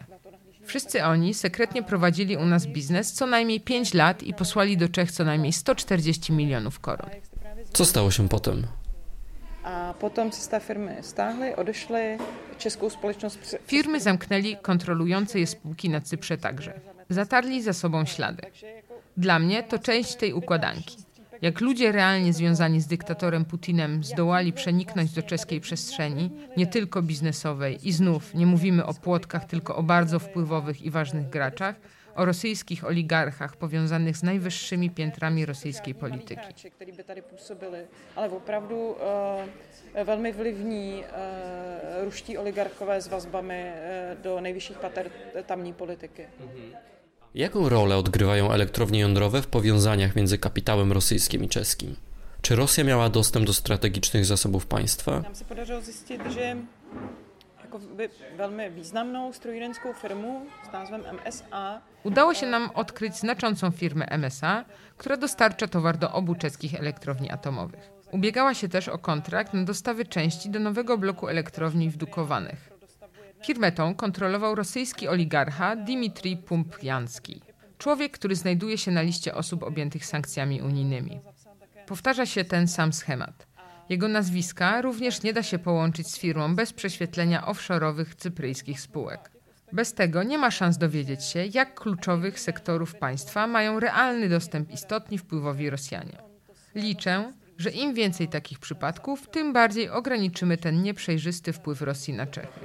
Wszyscy 0.65 1.05
oni 1.05 1.35
sekretnie 1.35 1.83
prowadzili 1.83 2.37
u 2.37 2.47
nas 2.47 2.67
biznes 2.67 3.13
co 3.13 3.27
najmniej 3.27 3.61
5 3.61 3.95
lat 3.95 4.23
i 4.23 4.35
posłali 4.35 4.77
do 4.77 4.89
Czech 4.89 5.13
co 5.13 5.25
najmniej 5.25 5.53
140 5.53 6.33
milionów 6.33 6.81
koron. 6.81 7.11
Co 7.73 7.85
stało 7.85 8.11
się 8.11 8.29
potem? 8.29 8.67
A 9.65 9.95
potom 10.01 10.33
se 10.33 10.61
firmy 10.61 10.97
stáhli, 11.03 11.57
odešli, 11.57 12.19
českou 12.59 12.91
společnost... 12.91 13.57
Firmy 13.67 14.01
zamknęli 14.01 14.57
kontrolujące 14.63 15.41
je 15.41 15.47
spółki 15.47 15.89
na 15.89 16.01
Cyprze 16.01 16.39
także. 16.39 16.81
Zatarli 17.09 17.63
za 17.63 17.73
sobą 17.73 18.05
ślady. 18.05 18.43
Dla 19.17 19.39
mnie 19.39 19.63
to 19.63 19.79
część 19.79 20.17
tej 20.17 20.33
układanki. 20.33 20.97
Jak 21.43 21.61
ludzie 21.61 21.93
realnie 21.93 22.33
związani 22.33 22.81
z 22.81 22.87
dyktatorem 22.87 23.45
Putinem 23.45 24.05
zdołali 24.05 24.53
przeniknąć 24.53 25.13
do 25.13 25.23
czeskiej 25.23 25.61
przestrzeni, 25.61 26.31
nie 26.57 26.67
tylko 26.67 27.03
biznesowej, 27.03 27.89
i 27.89 27.93
znów 27.93 28.35
nie 28.35 28.47
mówimy 28.47 28.87
o 28.87 28.95
płotkach, 28.95 29.45
tylko 29.45 29.77
o 29.77 29.83
bardzo 29.83 30.19
wpływowych 30.19 30.83
i 30.83 30.91
ważnych 30.91 31.29
graczach, 31.29 31.77
o 32.15 32.25
rosyjskich 32.25 32.85
oligarchach 32.85 33.57
powiązanych 33.57 34.17
z 34.17 34.23
najwyższymi 34.23 34.91
piętrami 34.91 35.47
rosyjskiej 35.47 35.95
polityki. 35.95 36.43
Ale 38.17 38.31
opravdu 38.31 38.77
uh, 38.77 40.05
velmi 40.05 40.33
vlivní 40.33 41.03
uh, 41.03 42.05
ruští 42.05 42.39
oligarchové 42.39 43.01
vazbami 43.01 43.55
uh, 43.55 44.23
do 44.23 44.41
nejvyšších 44.41 44.79
pater 44.79 45.11
tamní. 45.47 45.75
Jaką 47.35 47.69
rolę 47.69 47.97
odgrywają 47.97 48.53
elektrownie 48.53 49.01
jądrowe 49.01 49.43
w 49.43 49.47
powiązaniach 49.47 50.17
między 50.17 50.39
kapitałem 50.39 50.93
rosyjskim 50.93 51.45
i 51.45 51.49
czeskim? 51.49 51.97
Czy 52.43 52.57
Rosja 52.57 52.85
miała 52.85 53.09
dostęp 53.09 53.47
do 53.47 53.53
strategicznych 53.53 54.25
zasobów 54.25 54.67
państwa? 54.67 55.13
Nam 55.21 55.83
zjistit, 55.83 56.21
že 56.35 56.41
jako 56.41 57.22
velmi 58.37 58.71
významnou 58.71 59.33
strojírenskou 59.33 59.93
firmu 59.93 60.47
s 60.69 60.73
názvem 60.73 61.03
MSA 61.13 61.81
Udało 62.05 62.35
się 62.35 62.47
nam 62.47 62.71
odkryć 62.75 63.17
znaczącą 63.17 63.71
firmę 63.71 64.07
MSA, 64.19 64.65
która 64.97 65.17
dostarcza 65.17 65.69
towar 65.69 65.97
do 65.97 66.13
obu 66.13 66.35
czeskich 66.35 66.75
elektrowni 66.75 67.31
atomowych. 67.31 67.91
Ubiegała 68.11 68.55
się 68.55 68.69
też 68.69 68.89
o 68.89 68.99
kontrakt 68.99 69.55
na 69.55 69.65
dostawy 69.65 70.05
części 70.05 70.51
do 70.51 70.59
nowego 70.59 70.99
bloku 70.99 71.29
elektrowni 71.29 71.91
w 71.91 71.97
Dukowanech. 71.97 72.73
Firmę 73.47 73.73
tą 73.73 73.95
kontrolował 73.95 74.55
rosyjski 74.55 75.09
oligarcha 75.09 75.77
Dmitrij 75.77 76.37
Pumpjanski, 76.37 77.43
człowiek, 77.79 78.13
który 78.13 78.37
znajduje 78.37 78.79
się 78.79 78.91
na 78.91 79.03
liście 79.03 79.35
osób 79.35 79.63
objętych 79.63 80.07
sankcjami 80.07 80.63
unijnymi. 80.63 81.21
Powtarza 81.87 82.27
się 82.27 82.45
ten 82.45 82.69
sam 82.69 82.93
schemat. 82.93 83.47
Jego 83.93 84.09
nazwiska 84.09 84.83
również 84.83 85.23
nie 85.23 85.33
da 85.33 85.43
się 85.43 85.59
połączyć 85.59 86.09
z 86.09 86.19
firmą 86.19 86.57
bez 86.57 86.73
prześwietlenia 86.73 87.47
offshore'owych 87.47 88.15
cypryjskich 88.17 88.81
spółek. 88.81 89.31
Bez 89.73 89.95
tego 89.95 90.23
nie 90.23 90.39
ma 90.39 90.51
szans 90.51 90.79
dowiedzieć 90.79 91.25
się, 91.25 91.47
jak 91.47 91.81
kluczowych 91.81 92.41
sektorów 92.41 92.95
państwa 92.95 93.47
mają 93.47 93.81
realny 93.81 94.29
dostęp 94.29 94.71
istotni 94.71 95.19
wpływowi 95.19 95.71
Rosjanie. 95.71 96.19
Liczę, 96.75 97.33
że 97.63 97.71
im 97.71 97.95
więcej 97.95 98.29
takich 98.29 98.59
przypadków, 98.59 99.29
tym 99.29 99.53
bardziej 99.53 99.91
ograniczymy 99.91 100.57
ten 100.57 100.83
nieprzejrzysty 100.83 101.53
wpływ 101.53 101.83
Rosji 101.83 102.15
na 102.15 102.27
Czechy. 102.27 102.61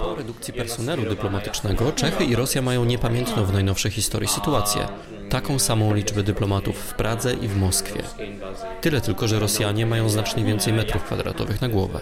Po 0.00 0.14
redukcji 0.14 0.54
personelu 0.54 1.02
dyplomatycznego 1.02 1.92
Czechy 1.92 2.24
i 2.24 2.36
Rosja 2.36 2.62
mają 2.62 2.84
niepamiętną 2.84 3.44
w 3.44 3.52
najnowszej 3.52 3.90
historii 3.90 4.28
sytuację. 4.28 4.88
Taką 5.30 5.58
samą 5.58 5.94
liczbę 5.94 6.22
dyplomatów 6.22 6.76
w 6.76 6.94
Pradze 6.94 7.34
i 7.34 7.48
w 7.48 7.56
Moskwie. 7.56 8.02
Tyle 8.80 9.00
tylko, 9.00 9.28
że 9.28 9.38
Rosjanie 9.38 9.86
mają 9.86 10.08
znacznie 10.08 10.44
więcej 10.44 10.72
metrów 10.72 11.04
kwadratowych 11.04 11.60
na 11.60 11.68
głowę. 11.68 12.00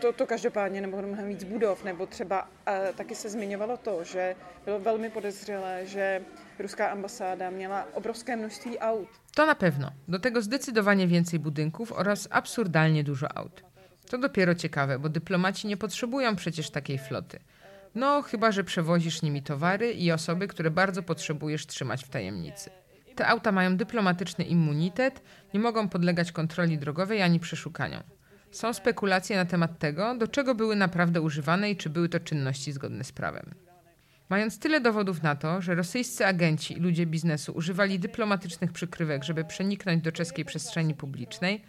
To, 0.00 0.12
to 0.12 0.26
každopádně, 0.26 0.80
nebo 0.80 1.02
mnohem 1.02 1.28
víc 1.28 1.44
budov, 1.44 1.84
nebo 1.84 2.06
třeba 2.06 2.42
uh, 2.42 2.96
taky 2.96 3.14
se 3.14 3.28
zmiňovalo 3.28 3.76
to, 3.76 4.04
že 4.04 4.34
bylo 4.64 4.80
velmi 4.80 5.10
podezřelé, 5.10 5.86
že 5.86 6.20
ruská 6.62 6.90
ambasáda 6.90 7.50
měla 7.50 7.86
obrovské 7.94 8.38
aut. 8.80 9.08
To 9.34 9.46
na 9.46 9.54
pewno. 9.54 9.92
Do 10.08 10.18
tego 10.18 10.42
zdecydowanie 10.42 11.06
więcej 11.06 11.38
budynków 11.38 11.92
oraz 11.92 12.28
absurdalnie 12.30 13.04
dużo 13.04 13.36
aut. 13.36 13.62
To 14.10 14.18
dopiero 14.18 14.54
ciekawe, 14.54 14.98
bo 14.98 15.08
dyplomaci 15.08 15.66
nie 15.66 15.76
potrzebują 15.76 16.36
przecież 16.36 16.70
takiej 16.70 16.98
floty. 16.98 17.38
No, 17.94 18.22
chyba 18.22 18.52
że 18.52 18.64
przewozisz 18.64 19.22
nimi 19.22 19.42
towary 19.42 19.92
i 19.92 20.12
osoby, 20.12 20.48
które 20.48 20.70
bardzo 20.70 21.02
potrzebujesz 21.02 21.66
trzymać 21.66 22.04
w 22.04 22.08
tajemnicy. 22.08 22.70
Te 23.14 23.26
auta 23.26 23.52
mają 23.52 23.76
dyplomatyczny 23.76 24.44
immunitet, 24.44 25.22
nie 25.54 25.60
mogą 25.60 25.88
podlegać 25.88 26.32
kontroli 26.32 26.78
drogowej 26.78 27.22
ani 27.22 27.40
przeszukaniom. 27.40 28.02
Są 28.50 28.72
spekulacje 28.72 29.36
na 29.36 29.44
temat 29.44 29.78
tego, 29.78 30.14
do 30.14 30.28
czego 30.28 30.54
były 30.54 30.76
naprawdę 30.76 31.20
używane 31.20 31.70
i 31.70 31.76
czy 31.76 31.90
były 31.90 32.08
to 32.08 32.20
czynności 32.20 32.72
zgodne 32.72 33.04
z 33.04 33.12
prawem. 33.12 33.54
Mając 34.32 34.58
tyle 34.58 34.80
dowodów 34.80 35.22
na 35.22 35.36
to, 35.36 35.60
że 35.60 35.74
rosyjscy 35.74 36.26
agenci 36.26 36.74
i 36.74 36.80
ludzie 36.80 37.06
biznesu 37.06 37.52
używali 37.52 37.98
dyplomatycznych 37.98 38.72
przykrywek, 38.72 39.24
żeby 39.24 39.44
przeniknąć 39.44 40.02
do 40.02 40.12
czeskiej 40.12 40.44
przestrzeni 40.44 40.94
publicznej, 40.94 41.62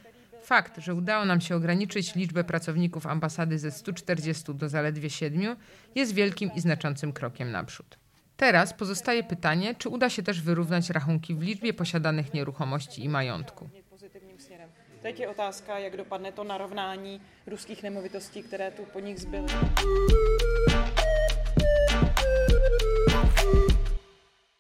fakt, 0.44 0.78
że 0.78 0.96
udało 0.96 1.26
nam 1.26 1.42
się 1.42 1.56
ograniczyć 1.56 2.16
liczbę 2.16 2.44
pracowników 2.44 3.08
ambasady 3.08 3.60
ze 3.60 3.72
140 3.72 4.54
do 4.54 4.70
zaledwie 4.70 5.10
7, 5.10 5.56
jest 5.96 6.14
wielkim 6.14 6.52
i 6.56 6.62
znaczącym 6.62 7.14
krokiem 7.14 7.52
naprzód. 7.52 7.98
Teraz 8.38 8.74
pozostaje 8.74 9.24
pytanie, 9.24 9.76
czy 9.76 9.90
uda 9.90 10.10
się 10.10 10.24
też 10.24 10.42
wyrównać 10.42 10.90
rachunki 10.90 11.36
w 11.36 11.42
liczbie 11.42 11.74
posiadanych 11.74 12.34
nieruchomości 12.34 13.04
i 13.04 13.10
majątku. 13.10 13.70
Teď 15.02 15.20
je 15.20 15.30
otázka, 15.30 15.80
jak 15.80 15.98
dopadne 15.98 16.32
to 16.32 16.44
narovnání 16.44 17.20
ruských 17.48 17.84
nemovitostí, 17.84 18.44
které 18.44 18.72
tu 18.72 18.84
po 18.94 19.00
nich 19.00 19.20
zbyly. 19.20 19.48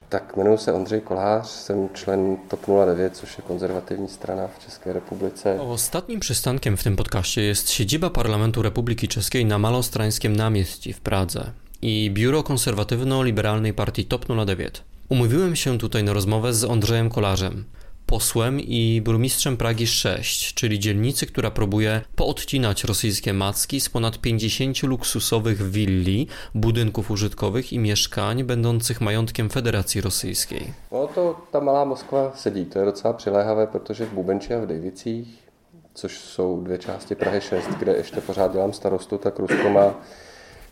Tak, 0.09 0.33
jmenuji 0.37 0.57
se 0.57 0.73
Ondřej 0.73 1.01
Kolář, 1.01 1.47
jsem 1.47 1.89
člen 1.93 2.37
TOP 2.49 2.59
09, 2.85 3.17
což 3.17 3.37
je 3.37 3.43
konzervativní 3.47 4.09
strana 4.09 4.47
w 4.47 4.65
České 4.65 4.93
republice. 4.93 5.59
Ostatnim 5.61 6.19
przystankiem 6.19 6.77
w 6.77 6.83
tym 6.83 6.95
podcaście 6.95 7.41
jest 7.41 7.69
siedziba 7.69 8.09
Parlamentu 8.09 8.61
Republiki 8.61 9.07
Czeskiej 9.07 9.45
na 9.45 9.57
Malostrańskim 9.57 10.35
Namieści 10.35 10.93
w 10.93 10.99
Pradze 10.99 11.51
i 11.81 12.11
biuro 12.11 12.43
konserwatywno-liberalnej 12.43 13.73
partii 13.73 14.05
TOP 14.05 14.25
09. 14.45 14.83
Umówiłem 15.09 15.55
się 15.55 15.77
tutaj 15.77 16.03
na 16.03 16.13
rozmowę 16.13 16.53
z 16.53 16.63
Andrzejem 16.63 17.09
Kolarzem, 17.09 17.65
posłem 18.13 18.59
i 18.59 19.01
burmistrzem 19.05 19.57
Pragi 19.57 19.87
6, 19.87 20.53
czyli 20.53 20.79
dzielnicy, 20.79 21.25
która 21.25 21.51
próbuje 21.51 22.01
poodcinać 22.15 22.83
rosyjskie 22.83 23.33
macki 23.33 23.81
z 23.81 23.89
ponad 23.89 24.17
50 24.17 24.83
luksusowych 24.83 25.61
willi, 25.71 26.27
budynków 26.55 27.11
użytkowych 27.11 27.73
i 27.73 27.79
mieszkań 27.79 28.43
będących 28.43 29.01
majątkiem 29.01 29.49
Federacji 29.49 30.01
Rosyjskiej. 30.01 30.73
No 30.91 31.07
to 31.07 31.47
ta 31.51 31.61
malá 31.61 31.85
Moskva 31.85 32.31
sedí, 32.35 32.65
to 32.65 32.79
je 32.79 32.85
docela 32.85 33.13
přiléhavé, 33.13 33.67
protože 33.67 34.05
v 34.05 34.13
Bubenči 34.13 34.53
a 34.53 34.59
v 34.59 34.67
Dejvicích, 34.67 35.27
což 35.93 36.17
jsou 36.17 36.63
dvě 36.63 36.77
části 36.77 37.15
Prahy 37.15 37.41
6, 37.41 37.69
kde 37.79 37.95
ještě 37.95 38.21
pořád 38.21 38.53
dělám 38.53 38.73
starostu, 38.73 39.17
tak 39.17 39.39
Rusko 39.39 39.69
má 39.69 39.95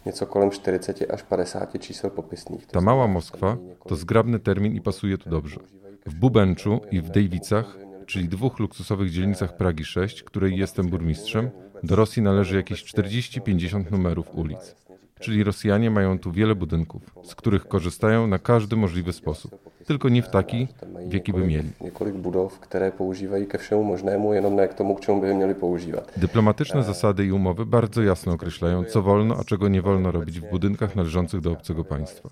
nieco 0.05 0.25
kolem 0.25 0.51
40 0.51 1.01
aż 1.09 1.21
50 1.21 1.81
čísel 1.81 2.09
popisných. 2.09 2.65
Ta 2.65 2.79
mała 2.81 3.07
Moskwa 3.07 3.57
to 3.87 3.95
zgrabny 3.95 4.39
termin 4.39 4.75
i 4.75 4.81
pasuje 4.81 5.17
tu 5.17 5.29
dobrze. 5.29 5.57
W 6.05 6.15
Bubenczu 6.15 6.81
i 6.91 7.01
w 7.01 7.09
Dejwicach, 7.09 7.77
czyli 8.05 8.29
dwóch 8.29 8.59
luksusowych 8.59 9.09
dzielnicach 9.11 9.57
Pragi 9.57 9.85
6, 9.85 10.23
której 10.23 10.57
jestem 10.57 10.87
burmistrzem, 10.87 11.49
do 11.83 11.95
Rosji 11.95 12.21
należy 12.21 12.55
jakieś 12.55 12.83
40-50 12.83 13.91
numerów 13.91 14.35
ulic. 14.35 14.75
Czyli 15.19 15.43
Rosjanie 15.43 15.91
mają 15.91 16.19
tu 16.19 16.31
wiele 16.31 16.55
budynków, 16.55 17.01
z 17.23 17.35
których 17.35 17.67
korzystają 17.67 18.27
na 18.27 18.39
każdy 18.39 18.75
możliwy 18.75 19.13
sposób, 19.13 19.51
tylko 19.85 20.09
nie 20.09 20.21
w 20.21 20.29
taki, 20.29 20.67
w 21.07 21.13
jaki 21.13 21.33
by 21.33 21.47
mieli. 21.47 21.69
Budov, 22.13 22.59
které 22.59 22.91
používají 22.91 23.45
ke 23.45 23.57
všemu 23.57 23.83
možnému, 23.83 24.33
jenom 24.33 24.55
ne 24.55 24.67
k 24.67 24.73
tomu, 24.73 24.95
k 24.95 25.21
by 25.21 25.33
měli 25.33 25.53
používat. 25.55 26.11
Dyplomatyczne 26.17 26.83
zasady 26.83 27.25
i 27.25 27.31
umowy 27.31 27.65
bardzo 27.65 28.01
jasno 28.01 28.33
określają, 28.33 28.83
co 28.83 29.01
wolno, 29.01 29.35
a 29.37 29.43
czego 29.43 29.67
nie 29.67 29.81
wolno 29.81 30.11
robić 30.11 30.39
w 30.39 30.49
budynkach 30.49 30.95
należących 30.95 31.41
do 31.41 31.51
obcego 31.51 31.83
państwa. 31.83 32.29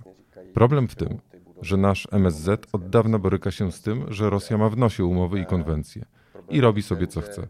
Problem 0.53 0.88
w 0.88 0.95
tym, 0.95 1.19
że 1.62 1.78
nasz 1.78 2.08
MSZ 2.12 2.67
od 2.74 2.89
dawna 2.89 3.19
boryka 3.19 3.52
się 3.52 3.72
z 3.72 3.82
tym, 3.82 4.06
że 4.08 4.30
Rosja 4.30 4.58
ma 4.58 4.69
w 4.69 4.78
nosie 4.78 5.06
umowy 5.06 5.39
i 5.39 5.45
konwencje 5.45 6.06
i 6.50 6.62
robi 6.62 6.82
sobie 6.82 7.08
co 7.08 7.22
chce. 7.22 7.48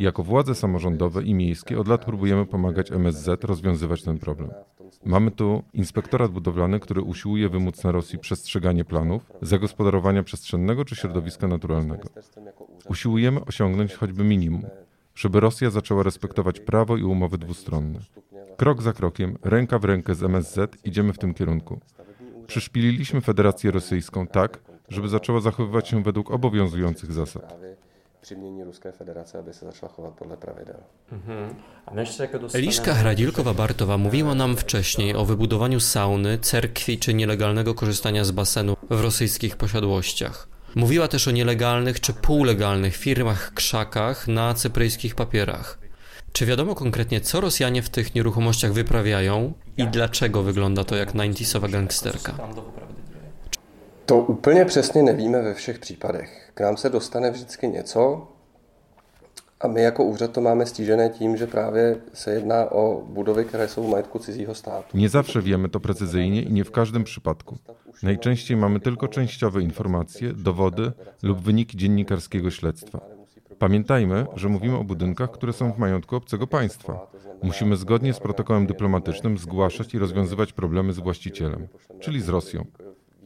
Jako 0.00 0.22
władze 0.22 0.54
samorządowe 0.54 1.22
i 1.22 1.34
miejskie 1.34 1.78
od 1.78 1.88
lat 1.88 2.04
próbujemy 2.04 2.46
pomagać 2.46 2.92
MSZ 2.92 3.44
rozwiązywać 3.44 4.02
ten 4.02 4.18
problem. 4.18 4.50
Mamy 5.04 5.30
tu 5.30 5.62
inspektorat 5.72 6.30
budowlany, 6.30 6.80
który 6.80 7.02
usiłuje 7.02 7.48
wymóc 7.48 7.84
na 7.84 7.92
Rosji 7.92 8.18
przestrzeganie 8.18 8.84
planów, 8.84 9.22
zagospodarowania 9.42 10.22
przestrzennego 10.22 10.84
czy 10.84 10.96
środowiska 10.96 11.48
naturalnego. 11.48 12.08
Usiłujemy 12.88 13.44
osiągnąć 13.44 13.94
choćby 13.94 14.24
minimum, 14.24 14.62
żeby 15.14 15.40
Rosja 15.40 15.70
zaczęła 15.70 16.02
respektować 16.02 16.60
prawo 16.60 16.96
i 16.96 17.02
umowy 17.02 17.38
dwustronne. 17.38 18.00
Krok 18.56 18.82
za 18.82 18.92
krokiem, 18.92 19.38
ręka 19.42 19.78
w 19.78 19.84
rękę 19.84 20.14
z 20.14 20.22
MSZ 20.22 20.76
idziemy 20.84 21.12
w 21.12 21.18
tym 21.18 21.34
kierunku. 21.34 21.80
Przyszpililiśmy 22.48 23.20
Federację 23.20 23.70
Rosyjską 23.70 24.26
tak, 24.26 24.58
żeby 24.88 25.08
zaczęła 25.08 25.40
zachowywać 25.40 25.88
się 25.88 26.02
według 26.02 26.30
obowiązujących 26.30 27.12
zasad. 27.12 27.54
Pravidel. 30.40 30.76
Eliszka 32.54 32.94
Hradilkowa-Bartowa 32.94 33.98
mówiła 33.98 34.34
nam 34.34 34.56
wcześniej 34.56 35.14
o 35.14 35.24
wybudowaniu 35.24 35.80
sauny, 35.80 36.38
cerkwi 36.38 36.98
czy 36.98 37.14
nielegalnego 37.14 37.74
korzystania 37.74 38.24
z 38.24 38.30
basenu 38.30 38.76
w 38.90 39.00
rosyjskich 39.00 39.56
posiadłościach. 39.56 40.48
Mówiła 40.74 41.08
też 41.08 41.28
o 41.28 41.30
nielegalnych 41.30 42.00
czy 42.00 42.12
półlegalnych 42.12 42.96
firmach 42.96 43.54
krzakach 43.54 44.28
na 44.28 44.54
cypryjskich 44.54 45.14
papierach. 45.14 45.87
Czy 46.38 46.46
wiadomo 46.46 46.74
konkretnie, 46.74 47.20
co 47.20 47.40
Rosjanie 47.40 47.82
w 47.82 47.88
tych 47.90 48.14
nieruchomościach 48.14 48.72
wyprawiają 48.72 49.52
i 49.76 49.86
dlaczego 49.86 50.42
wygląda 50.42 50.84
to 50.84 50.96
jak 50.96 51.14
90sowa 51.14 51.70
gangsterka? 51.70 52.34
To 54.06 54.16
úplně 54.16 54.64
přesně 54.64 55.02
nevíme 55.02 55.42
ve 55.42 55.54
všech 55.54 55.78
případech. 55.78 56.50
K 56.54 56.60
nám 56.60 56.76
se 56.76 56.90
dostane 56.90 57.30
vždycky 57.30 57.68
něco 57.68 58.26
a 59.60 59.68
my 59.68 59.82
jako 59.82 60.04
úřad 60.04 60.32
to 60.32 60.40
máme 60.40 60.66
stížené 60.66 61.08
tím, 61.08 61.36
že 61.36 61.46
právě 61.46 61.96
se 62.14 62.34
jedná 62.34 62.72
o 62.72 63.02
budovy, 63.06 63.44
které 63.44 63.68
jsou 63.68 63.82
v 63.82 63.88
majetku 63.88 64.18
cizího 64.18 64.54
státu. 64.54 64.98
Nie 64.98 65.08
zawsze 65.08 65.42
wiemy 65.42 65.68
to 65.68 65.80
precyzyjnie 65.80 66.42
i 66.42 66.52
nie 66.52 66.64
w 66.64 66.70
każdym 66.70 67.04
przypadku. 67.04 67.58
Najczęściej 68.02 68.56
mamy 68.56 68.80
tylko 68.80 69.08
częściowe 69.08 69.62
informacje, 69.62 70.32
dowody 70.32 70.92
lub 71.22 71.40
wyniki 71.40 71.76
dziennikarskiego 71.76 72.50
śledztwa. 72.50 73.17
Pamiętajmy, 73.58 74.26
że 74.36 74.48
mówimy 74.48 74.76
o 74.76 74.84
budynkach, 74.84 75.30
które 75.30 75.52
są 75.52 75.72
w 75.72 75.78
majątku 75.78 76.16
obcego 76.16 76.46
państwa. 76.46 77.06
Musimy 77.42 77.76
zgodnie 77.76 78.12
z 78.12 78.20
protokołem 78.20 78.66
dyplomatycznym 78.66 79.38
zgłaszać 79.38 79.94
i 79.94 79.98
rozwiązywać 79.98 80.52
problemy 80.52 80.92
z 80.92 80.98
właścicielem, 80.98 81.68
czyli 82.00 82.20
z 82.20 82.28
Rosją. 82.28 82.66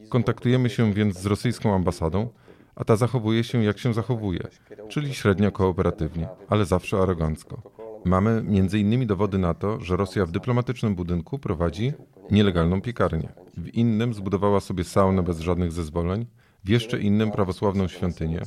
Kontaktujemy 0.08 0.70
się 0.70 0.92
więc 0.92 1.18
z 1.18 1.26
rosyjską 1.26 1.74
ambasadą, 1.74 2.28
a 2.74 2.84
ta 2.84 2.96
zachowuje 2.96 3.44
się 3.44 3.64
jak 3.64 3.78
się 3.78 3.94
zachowuje, 3.94 4.40
czyli 4.88 5.14
średnio 5.14 5.52
kooperatywnie, 5.52 6.28
ale 6.48 6.64
zawsze 6.64 6.98
arogancko. 6.98 7.62
Mamy 8.04 8.42
między 8.42 8.78
innymi 8.78 9.06
dowody 9.06 9.38
na 9.38 9.54
to, 9.54 9.80
że 9.80 9.96
Rosja 9.96 10.26
w 10.26 10.30
dyplomatycznym 10.30 10.94
budynku 10.94 11.38
prowadzi 11.38 11.92
nielegalną 12.30 12.80
piekarnię. 12.80 13.28
W 13.56 13.68
innym 13.68 14.14
zbudowała 14.14 14.60
sobie 14.60 14.84
saunę 14.84 15.22
bez 15.22 15.40
żadnych 15.40 15.72
zezwoleń, 15.72 16.26
w 16.64 16.68
jeszcze 16.68 16.98
innym 16.98 17.30
prawosławną 17.30 17.88
świątynię 17.88 18.40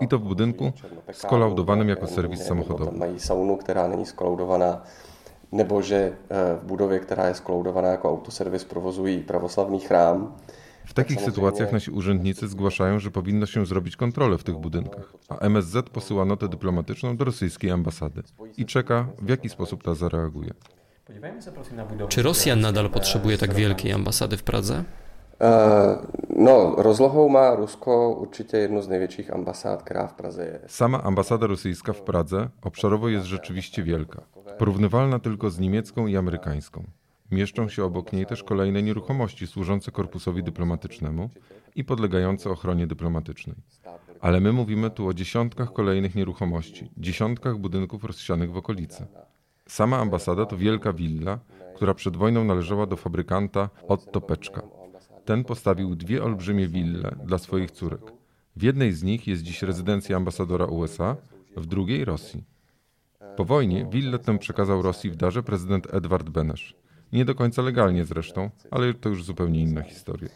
i 0.00 0.08
to 0.08 0.18
w 0.18 0.22
budynku 0.22 0.72
skolaudowanym 1.12 1.88
jako 1.88 2.06
serwis 2.06 2.42
samochodowy. 2.42 2.98
Mají 2.98 3.20
saunu, 3.20 3.56
která 3.56 3.88
není 3.88 4.06
skolaudovaná, 4.06 4.82
nebo 5.52 5.82
že 5.82 6.12
v 6.30 6.64
budově, 6.64 6.98
která 6.98 7.28
je 7.28 7.34
skolaudována 7.34 7.88
jako 7.88 8.08
autoservis, 8.08 8.64
provozují 8.64 9.22
pravoslavný 9.22 9.80
chrám. 9.80 10.36
W 10.84 10.94
takich 10.94 11.20
sytuacjach 11.20 11.72
nasi 11.72 11.90
urzędnicy 11.90 12.48
zgłaszają, 12.48 12.98
że 12.98 13.10
powinno 13.10 13.46
się 13.46 13.66
zrobić 13.66 13.96
kontrolę 13.96 14.38
w 14.38 14.44
tych 14.44 14.56
budynkach, 14.56 15.12
a 15.28 15.38
MSZ 15.38 15.90
posyła 15.92 16.24
notę 16.24 16.48
dyplomatyczną 16.48 17.16
do 17.16 17.24
rosyjskiej 17.24 17.70
ambasady 17.70 18.22
i 18.56 18.66
czeka, 18.66 19.06
w 19.22 19.28
jaki 19.28 19.48
sposób 19.48 19.82
ta 19.82 19.94
zareaguje. 19.94 20.50
Czy 22.08 22.22
Rosja 22.22 22.56
nadal 22.56 22.90
potrzebuje 22.90 23.38
tak 23.38 23.54
wielkiej 23.54 23.92
ambasady 23.92 24.36
w 24.36 24.42
Pradze? 24.42 24.84
No, 26.36 26.74
rozlohou 26.78 27.28
má 27.28 27.54
Rusko 27.54 28.10
určitě 28.10 28.56
jednu 28.56 28.82
z 28.82 28.88
největších 28.88 29.32
ambasád, 29.32 29.82
která 29.82 30.06
v 30.06 30.14
Praze 30.14 30.44
je. 30.44 30.60
Sama 30.66 30.98
ambasada 30.98 31.46
rosyjska 31.46 31.92
w 31.92 32.02
Pradze 32.02 32.48
obszarowo 32.62 33.08
jest 33.08 33.26
rzeczywiście 33.26 33.82
wielka, 33.82 34.22
porównywalna 34.58 35.18
tylko 35.18 35.50
z 35.50 35.58
niemiecką 35.58 36.06
i 36.06 36.16
amerykańską. 36.16 36.84
Mieszczą 37.30 37.68
się 37.68 37.84
obok 37.84 38.12
niej 38.12 38.26
też 38.26 38.42
kolejne 38.42 38.82
nieruchomości 38.82 39.46
służące 39.46 39.90
korpusowi 39.90 40.42
dyplomatycznemu 40.42 41.30
i 41.76 41.84
podlegające 41.84 42.50
ochronie 42.50 42.86
dyplomatycznej. 42.86 43.56
Ale 44.20 44.40
my 44.40 44.52
mówimy 44.52 44.90
tu 44.90 45.08
o 45.08 45.14
dziesiątkach 45.14 45.72
kolejnych 45.72 46.14
nieruchomości, 46.14 46.90
dziesiątkach 46.96 47.58
budynków 47.58 48.04
rozsianych 48.04 48.52
w 48.52 48.56
okolicy. 48.56 49.06
Sama 49.66 49.98
ambasada 49.98 50.46
to 50.46 50.56
wielka 50.56 50.92
willa, 50.92 51.38
która 51.74 51.94
przed 51.94 52.16
wojną 52.16 52.44
należała 52.44 52.86
do 52.86 52.96
fabrykanta 52.96 53.70
Otto 53.88 54.20
Peczka. 54.20 54.62
Ten 55.30 55.44
postawił 55.44 55.96
dwie 55.96 56.22
olbrzymie 56.22 56.68
wille 56.68 57.10
dla 57.24 57.38
swoich 57.38 57.70
córek. 57.70 58.00
W 58.56 58.62
jednej 58.62 58.92
z 58.92 59.02
nich 59.02 59.26
jest 59.26 59.42
dziś 59.42 59.62
rezydencja 59.62 60.16
ambasadora 60.16 60.66
USA, 60.66 61.16
w 61.56 61.66
drugiej 61.66 62.04
Rosji. 62.04 62.44
Po 63.36 63.44
wojnie 63.44 63.86
willę 63.90 64.18
tę 64.18 64.38
przekazał 64.38 64.82
Rosji 64.82 65.10
w 65.10 65.16
darze 65.16 65.42
prezydent 65.42 65.94
Edward 65.94 66.28
Benesz. 66.28 66.74
Nie 67.12 67.24
do 67.24 67.34
końca 67.34 67.62
legalnie 67.62 68.04
zresztą, 68.04 68.50
ale 68.70 68.94
to 68.94 69.08
już 69.08 69.24
zupełnie 69.24 69.60
inna 69.60 69.82
historia. 69.82 70.28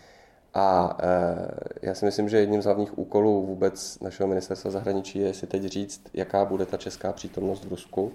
A 0.53 0.97
e, 1.03 1.79
já 1.83 1.95
si 1.95 2.07
myslím, 2.07 2.29
že 2.29 2.37
jedním 2.37 2.63
z 2.63 2.65
hlavních 2.65 2.99
úkolů 2.99 3.47
vůbec 3.47 4.01
našeho 4.01 4.29
ministerstva 4.29 4.71
zahraničí 4.71 5.19
je 5.19 5.35
si 5.35 5.47
teď 5.47 5.65
říct, 5.65 6.03
jaká 6.15 6.45
bude 6.45 6.67
ta 6.67 6.77
česká 6.77 7.13
přítomnost 7.13 7.65
v 7.65 7.69
Rusku. 7.69 8.13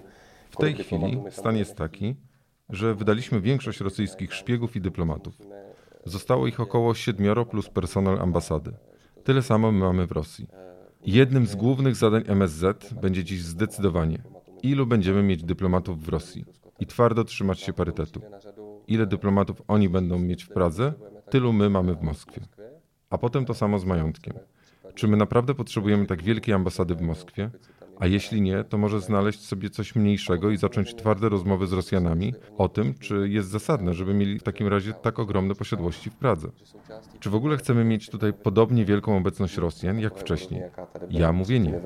W 0.50 0.56
tej 0.56 0.74
chwili 0.74 1.22
stan 1.30 1.56
jest 1.56 1.76
taki, 1.76 2.16
że 2.70 2.94
wydaliśmy 2.94 3.40
większość 3.40 3.80
rosyjskich 3.80 4.34
szpiegów 4.34 4.76
i 4.76 4.80
dyplomatów. 4.80 5.34
Zostało 6.04 6.46
ich 6.46 6.60
około 6.60 6.94
siedmioro 6.94 7.46
plus 7.46 7.68
personel 7.68 8.18
ambasady. 8.18 8.72
Tyle 9.24 9.42
samo 9.42 9.72
my 9.72 9.78
mamy 9.78 10.06
w 10.06 10.12
Rosji. 10.12 10.46
Jednym 11.06 11.46
z 11.46 11.56
głównych 11.56 11.96
zadań 11.96 12.22
MSZ 12.26 12.94
będzie 13.02 13.24
dziś 13.24 13.42
zdecydowanie, 13.42 14.22
ilu 14.62 14.86
będziemy 14.86 15.22
mieć 15.22 15.44
dyplomatów 15.44 16.04
w 16.04 16.08
Rosji 16.08 16.44
i 16.80 16.86
twardo 16.86 17.24
trzymać 17.24 17.60
się 17.60 17.72
parytetu. 17.72 18.20
Ile 18.86 19.06
dyplomatów 19.06 19.62
oni 19.68 19.88
będą 19.88 20.18
mieć 20.18 20.44
w 20.44 20.48
Pradze, 20.48 20.92
Tylu 21.30 21.52
my 21.52 21.70
mamy 21.70 21.94
w 21.94 22.02
Moskwie. 22.02 22.40
A 23.10 23.18
potem 23.18 23.44
to 23.44 23.54
samo 23.54 23.78
z 23.78 23.84
majątkiem. 23.84 24.34
Czy 24.94 25.08
my 25.08 25.16
naprawdę 25.16 25.54
potrzebujemy 25.54 26.06
tak 26.06 26.22
wielkiej 26.22 26.54
ambasady 26.54 26.94
w 26.94 27.00
Moskwie? 27.00 27.50
A 28.00 28.06
jeśli 28.06 28.40
nie, 28.40 28.64
to 28.64 28.78
może 28.78 29.00
znaleźć 29.00 29.40
sobie 29.44 29.70
coś 29.70 29.94
mniejszego 29.94 30.50
i 30.50 30.56
zacząć 30.56 30.94
twarde 30.94 31.28
rozmowy 31.28 31.66
z 31.66 31.72
Rosjanami 31.72 32.34
o 32.58 32.68
tym, 32.68 32.94
czy 32.94 33.28
jest 33.28 33.48
zasadne, 33.48 33.94
żeby 33.94 34.14
mieli 34.14 34.38
w 34.38 34.42
takim 34.42 34.68
razie 34.68 34.92
tak 34.92 35.18
ogromne 35.18 35.54
posiadłości 35.54 36.10
w 36.10 36.14
Pradze. 36.14 36.48
Czy 37.20 37.30
w 37.30 37.34
ogóle 37.34 37.56
chcemy 37.56 37.84
mieć 37.84 38.10
tutaj 38.10 38.32
podobnie 38.32 38.84
wielką 38.84 39.16
obecność 39.16 39.56
Rosjan 39.56 39.98
jak 39.98 40.18
wcześniej? 40.18 40.62
Ja 41.10 41.32
mówię 41.32 41.60
nie. 41.60 41.80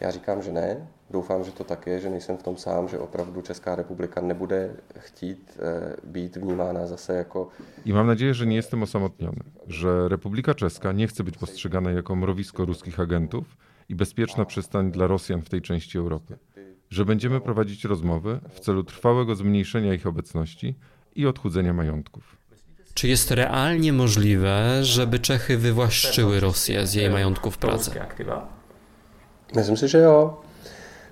Já 0.00 0.10
říkám, 0.10 0.42
že 0.42 0.52
ne. 0.52 0.86
Doufám, 1.10 1.44
že 1.44 1.52
to 1.52 1.64
tak 1.64 1.86
je, 1.86 2.00
že 2.00 2.10
nejsem 2.10 2.36
v 2.38 2.42
tom 2.42 2.56
sám, 2.56 2.88
že 2.88 2.98
opravdu 2.98 3.42
Česká 3.42 3.76
republika 3.76 4.20
nebude 4.20 4.76
chtít 4.98 5.58
e, 5.58 5.96
být 6.04 6.36
vnímána 6.36 6.86
zase 6.86 7.14
jako... 7.14 7.48
I 7.84 7.92
mam 7.92 8.06
nadzieję, 8.06 8.34
że 8.34 8.46
nie 8.46 8.56
jestem 8.56 8.82
osamotniony, 8.82 9.40
że 9.66 10.08
Republika 10.08 10.54
Czeska 10.54 10.92
nie 10.92 11.06
chce 11.06 11.24
być 11.24 11.38
postrzegana 11.38 11.90
jako 11.90 12.16
mrowisko 12.16 12.64
ruskich 12.64 13.00
agentów 13.00 13.56
i 13.88 13.94
bezpieczna 13.94 14.44
przystań 14.44 14.92
dla 14.92 15.06
Rosjan 15.06 15.42
w 15.42 15.48
tej 15.48 15.62
części 15.62 15.98
Europy. 15.98 16.38
Że 16.90 17.04
będziemy 17.04 17.40
prowadzić 17.40 17.84
rozmowy 17.84 18.40
w 18.50 18.60
celu 18.60 18.84
trwałego 18.84 19.34
zmniejszenia 19.34 19.94
ich 19.94 20.06
obecności 20.06 20.74
i 21.14 21.26
odchudzenia 21.26 21.72
majątków. 21.72 22.36
Czy 22.94 23.08
jest 23.08 23.30
realnie 23.30 23.92
możliwe, 23.92 24.84
żeby 24.84 25.18
Czechy 25.18 25.58
wywłaszczyły 25.58 26.40
Rosję 26.40 26.86
z 26.86 26.94
jej 26.94 27.10
majątków? 27.10 27.58
Myslím 29.54 29.76
si, 29.76 29.88
že 29.88 29.98
jo. 29.98 30.42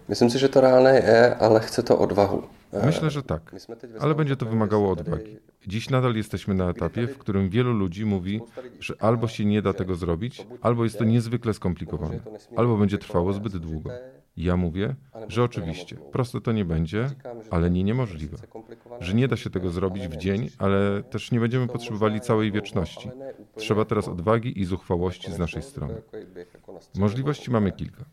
Myslím 0.09 0.31
si, 0.31 0.39
že 0.39 0.49
to 0.49 0.61
reálné 0.61 1.01
je, 1.01 1.37
ale 1.41 1.61
chce 1.61 1.83
to 1.83 1.99
odvahu. 1.99 2.43
Myślę, 2.85 3.11
że 3.11 3.23
tak, 3.23 3.55
ale 4.01 4.15
będzie 4.15 4.37
to 4.37 4.47
wymagało 4.47 4.91
odwagi. 4.91 5.39
Dziś 5.67 5.91
nadal 5.91 6.15
jesteśmy 6.15 6.55
na 6.55 6.71
etapie, 6.71 7.07
w 7.07 7.19
którym 7.19 7.49
wielu 7.49 7.73
ludzi 7.73 8.05
mówi, 8.05 8.41
że 8.81 8.95
albo 8.99 9.29
się 9.29 9.45
nie 9.45 9.63
da 9.63 9.73
tego 9.73 9.95
zrobić, 9.95 10.47
albo 10.63 10.85
jest 10.85 10.99
to 10.99 11.05
niezwykle 11.05 11.55
skomplikowane, 11.55 12.21
albo 12.57 12.77
będzie 12.77 12.99
trwało 12.99 13.33
zbyt 13.33 13.57
długo. 13.57 13.91
Ja 14.37 14.57
mówię, 14.57 14.95
że 15.29 15.45
oczywiście, 15.45 15.97
proste 15.97 16.41
to 16.41 16.53
nie 16.53 16.65
będzie, 16.65 17.11
ale 17.51 17.71
nie 17.71 17.85
niemożliwe. 17.85 18.37
Że 19.01 19.15
nie 19.15 19.29
da 19.29 19.37
się 19.37 19.51
tego 19.51 19.71
zrobić 19.71 20.09
w 20.09 20.17
dzień, 20.17 20.51
ale 20.59 21.03
też 21.03 21.31
nie 21.33 21.41
będziemy 21.41 21.67
potrzebowali 21.67 22.21
całej 22.21 22.53
wieczności. 22.53 23.11
Trzeba 23.57 23.85
teraz 23.85 24.09
odwagi 24.09 24.61
i 24.61 24.65
zuchwałości 24.65 25.33
z 25.33 25.39
naszej 25.39 25.63
strony. 25.63 26.03
Możliwości 26.99 27.51
mamy 27.51 27.73
kilka. 27.73 28.05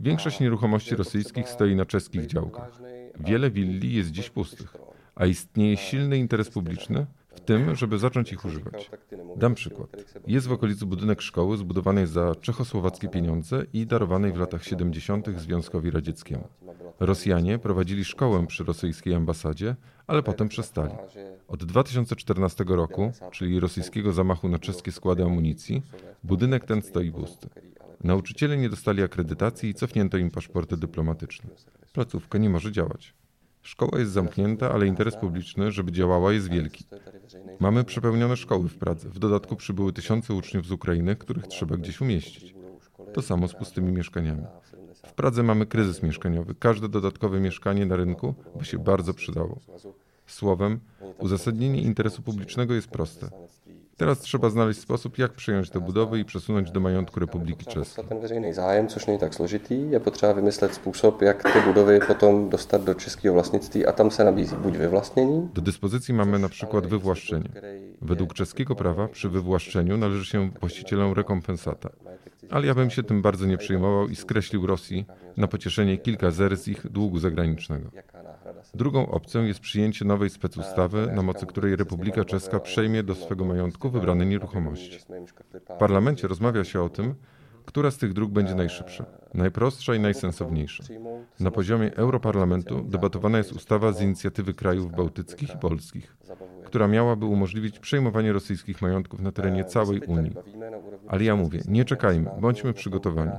Większość 0.00 0.40
nieruchomości 0.40 0.96
rosyjskich 0.96 1.48
stoi 1.48 1.74
na 1.76 1.86
czeskich 1.86 2.26
działkach. 2.26 2.80
Wiele 3.20 3.50
willi 3.50 3.94
jest 3.94 4.10
dziś 4.10 4.30
pustych, 4.30 4.76
a 5.18 5.26
istnieje 5.26 5.76
silny 5.76 6.18
interes 6.18 6.50
publiczny 6.50 7.06
w 7.28 7.40
tym, 7.40 7.74
żeby 7.74 7.98
zacząć 7.98 8.32
ich 8.32 8.44
używać. 8.44 8.90
Dam 9.36 9.54
przykład. 9.54 9.96
Jest 10.26 10.46
w 10.46 10.52
okolicy 10.52 10.86
budynek 10.86 11.22
szkoły 11.22 11.56
zbudowanej 11.56 12.06
za 12.06 12.34
czechosłowackie 12.34 13.08
pieniądze 13.08 13.64
i 13.72 13.86
darowanej 13.86 14.32
w 14.32 14.36
latach 14.36 14.64
70. 14.64 15.28
Związkowi 15.36 15.90
Radzieckiemu. 15.90 16.48
Rosjanie 17.00 17.58
prowadzili 17.58 18.04
szkołę 18.04 18.46
przy 18.46 18.64
rosyjskiej 18.64 19.14
ambasadzie, 19.14 19.76
ale 20.06 20.22
potem 20.22 20.48
przestali. 20.48 20.94
Od 21.48 21.64
2014 21.64 22.64
roku, 22.68 23.12
czyli 23.32 23.60
rosyjskiego 23.60 24.12
zamachu 24.12 24.48
na 24.48 24.58
czeskie 24.58 24.92
składy 24.92 25.22
amunicji, 25.22 25.82
budynek 26.24 26.64
ten 26.64 26.82
stoi 26.82 27.12
pusty. 27.12 27.48
Nauczyciele 28.04 28.56
nie 28.56 28.68
dostali 28.68 29.02
akredytacji 29.02 29.70
i 29.70 29.74
cofnięto 29.74 30.18
im 30.18 30.30
paszporty 30.30 30.76
dyplomatyczne. 30.76 31.50
Placówka 31.92 32.38
nie 32.38 32.50
może 32.50 32.72
działać. 32.72 33.14
Szkoła 33.62 33.98
jest 33.98 34.12
zamknięta, 34.12 34.72
ale 34.72 34.86
interes 34.86 35.16
publiczny, 35.16 35.72
żeby 35.72 35.92
działała, 35.92 36.32
jest 36.32 36.50
wielki. 36.50 36.84
Mamy 37.60 37.84
przepełnione 37.84 38.36
szkoły 38.36 38.68
w 38.68 38.78
Pradze. 38.78 39.08
W 39.08 39.18
dodatku 39.18 39.56
przybyły 39.56 39.92
tysiące 39.92 40.34
uczniów 40.34 40.66
z 40.66 40.72
Ukrainy, 40.72 41.16
których 41.16 41.46
trzeba 41.46 41.76
gdzieś 41.76 42.00
umieścić. 42.00 42.54
To 43.14 43.22
samo 43.22 43.48
z 43.48 43.54
pustymi 43.54 43.92
mieszkaniami. 43.92 44.44
W 45.06 45.12
Pradze 45.12 45.42
mamy 45.42 45.66
kryzys 45.66 46.02
mieszkaniowy. 46.02 46.54
Każde 46.54 46.88
dodatkowe 46.88 47.40
mieszkanie 47.40 47.86
na 47.86 47.96
rynku 47.96 48.34
by 48.58 48.64
się 48.64 48.78
bardzo 48.78 49.14
przydało. 49.14 49.60
Słowem, 50.26 50.80
uzasadnienie 51.18 51.82
interesu 51.82 52.22
publicznego 52.22 52.74
jest 52.74 52.88
proste. 52.88 53.30
Teraz 53.98 54.18
trzeba 54.18 54.50
znaleźć 54.50 54.80
sposób, 54.80 55.18
jak 55.18 55.32
przejąć 55.32 55.70
te 55.70 55.80
budowy 55.80 56.18
i 56.18 56.24
przesunąć 56.24 56.70
do 56.70 56.80
majątku 56.80 57.20
Republiki 57.20 57.66
Czeskiej. 57.66 58.04
Ten 58.04 58.20
veřejný 58.20 58.52
zájem, 58.52 58.88
což 58.88 59.06
není 59.06 59.18
tak 59.18 59.34
složitý, 59.34 59.90
je 59.90 60.00
potřeba 60.00 60.32
vymyslet 60.32 60.74
způsob, 60.74 61.22
jak 61.22 61.42
ty 61.52 61.60
budovy 61.60 62.00
potom 62.06 62.48
dostat 62.50 62.84
do 62.84 62.94
českého 62.94 63.34
vlastnictví 63.34 63.86
a 63.86 63.92
tam 63.92 64.10
se 64.10 64.24
nabízí 64.24 64.56
buď 64.56 64.76
wywłaszczeni. 64.76 65.48
Do 65.54 65.62
dyspozycji 65.62 66.14
mamy 66.14 66.38
na 66.38 66.48
przykład 66.48 66.86
wywłaszczenie. 66.86 67.48
Według 68.02 68.34
czeskiego 68.34 68.74
prawa 68.74 69.08
przy 69.08 69.28
wywłaszczeniu 69.28 69.96
należy 69.96 70.24
się 70.24 70.50
właścicielom 70.60 71.12
rekompensata. 71.12 71.90
Ale 72.50 72.66
ja 72.66 72.74
bym 72.74 72.90
się 72.90 73.02
tym 73.02 73.22
bardzo 73.22 73.46
nie 73.46 73.58
przejmował 73.58 74.08
i 74.08 74.16
skreślił 74.16 74.66
Rosji 74.66 75.06
na 75.36 75.48
pocieszenie 75.48 75.98
kilka 75.98 76.30
zer 76.30 76.56
z 76.56 76.68
ich 76.68 76.88
długu 76.90 77.18
zagranicznego. 77.18 77.90
Drugą 78.74 79.06
opcją 79.06 79.44
jest 79.44 79.60
przyjęcie 79.60 80.04
nowej 80.04 80.30
specustawy, 80.30 81.06
na 81.14 81.22
mocy 81.22 81.46
której 81.46 81.76
Republika 81.76 82.24
Czeska 82.24 82.60
przejmie 82.60 83.02
do 83.02 83.14
swego 83.14 83.44
majątku 83.44 83.90
wybrane 83.90 84.26
nieruchomości. 84.26 84.98
W 85.70 85.78
parlamencie 85.78 86.28
rozmawia 86.28 86.64
się 86.64 86.82
o 86.82 86.88
tym, 86.88 87.14
która 87.68 87.90
z 87.90 87.98
tych 87.98 88.12
dróg 88.12 88.30
będzie 88.30 88.54
najszybsza, 88.54 89.04
najprostsza 89.34 89.94
i 89.94 90.00
najsensowniejsza. 90.00 90.84
Na 91.40 91.50
poziomie 91.50 91.96
Europarlamentu 91.96 92.84
debatowana 92.84 93.38
jest 93.38 93.52
ustawa 93.52 93.92
z 93.92 94.00
inicjatywy 94.02 94.54
krajów 94.54 94.92
bałtyckich 94.96 95.54
i 95.54 95.58
polskich, 95.58 96.16
która 96.64 96.88
miałaby 96.88 97.26
umożliwić 97.26 97.78
przejmowanie 97.78 98.32
rosyjskich 98.32 98.82
majątków 98.82 99.20
na 99.20 99.32
terenie 99.32 99.64
całej 99.64 100.00
Unii. 100.00 100.34
Ale 101.08 101.24
ja 101.24 101.36
mówię, 101.36 101.60
nie 101.68 101.84
czekajmy, 101.84 102.30
bądźmy 102.40 102.72
przygotowani. 102.72 103.32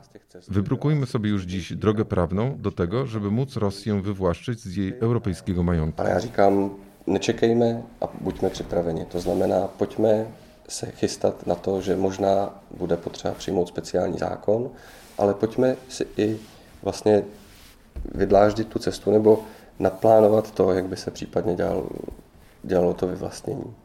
Wybrukujmy 0.48 1.06
sobie 1.06 1.30
już 1.30 1.44
dziś 1.44 1.74
drogę 1.74 2.06
prawną 2.06 2.58
do 2.58 2.72
tego, 2.72 3.06
żeby 3.06 3.32
móc 3.32 3.56
Rosję 3.56 4.02
wywłaszczyć 4.02 4.60
z 4.60 4.76
jej 4.76 4.94
europejskiego 5.00 5.63
majątku. 5.63 6.02
Ale 6.02 6.10
ja 6.10 6.20
říkám, 6.20 6.70
nečekejme 7.08 7.84
a 8.00 8.08
buďme 8.22 8.50
připraveni. 8.50 9.06
To 9.06 9.20
znamená, 9.20 9.68
pojďme 9.78 10.26
se 10.69 10.91
chystat 10.91 11.47
na 11.47 11.55
to, 11.55 11.82
že 11.82 11.95
možná 11.95 12.62
bude 12.77 12.97
potřeba 12.97 13.34
přijmout 13.34 13.67
speciální 13.67 14.17
zákon, 14.17 14.69
ale 15.17 15.34
pojďme 15.34 15.75
si 15.89 16.08
i 16.17 16.39
vlastně 16.84 17.23
vydláždit 18.15 18.67
tu 18.67 18.79
cestu 18.79 19.12
nebo 19.12 19.43
naplánovat 19.79 20.51
to, 20.51 20.71
jak 20.71 20.86
by 20.86 20.97
se 20.97 21.12
případně 21.12 21.55
dělal, 21.55 21.89
dělalo 22.63 22.93
to 22.93 23.08
vyvlastnění. 23.08 23.75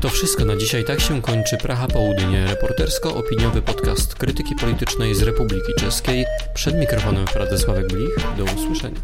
To 0.00 0.08
wszystko 0.08 0.44
na 0.44 0.56
dzisiaj. 0.56 0.84
Tak 0.84 1.00
się 1.00 1.22
kończy 1.22 1.56
Praha 1.56 1.86
Południe, 1.86 2.46
reportersko-opiniowy 2.46 3.62
podcast 3.62 4.14
krytyki 4.14 4.54
politycznej 4.54 5.14
z 5.14 5.22
Republiki 5.22 5.72
Czeskiej. 5.78 6.24
Przed 6.54 6.74
mikrofonem 6.74 7.24
Radosławek 7.34 7.86
Blich. 7.86 8.16
Do 8.36 8.44
usłyszenia. 8.44 9.00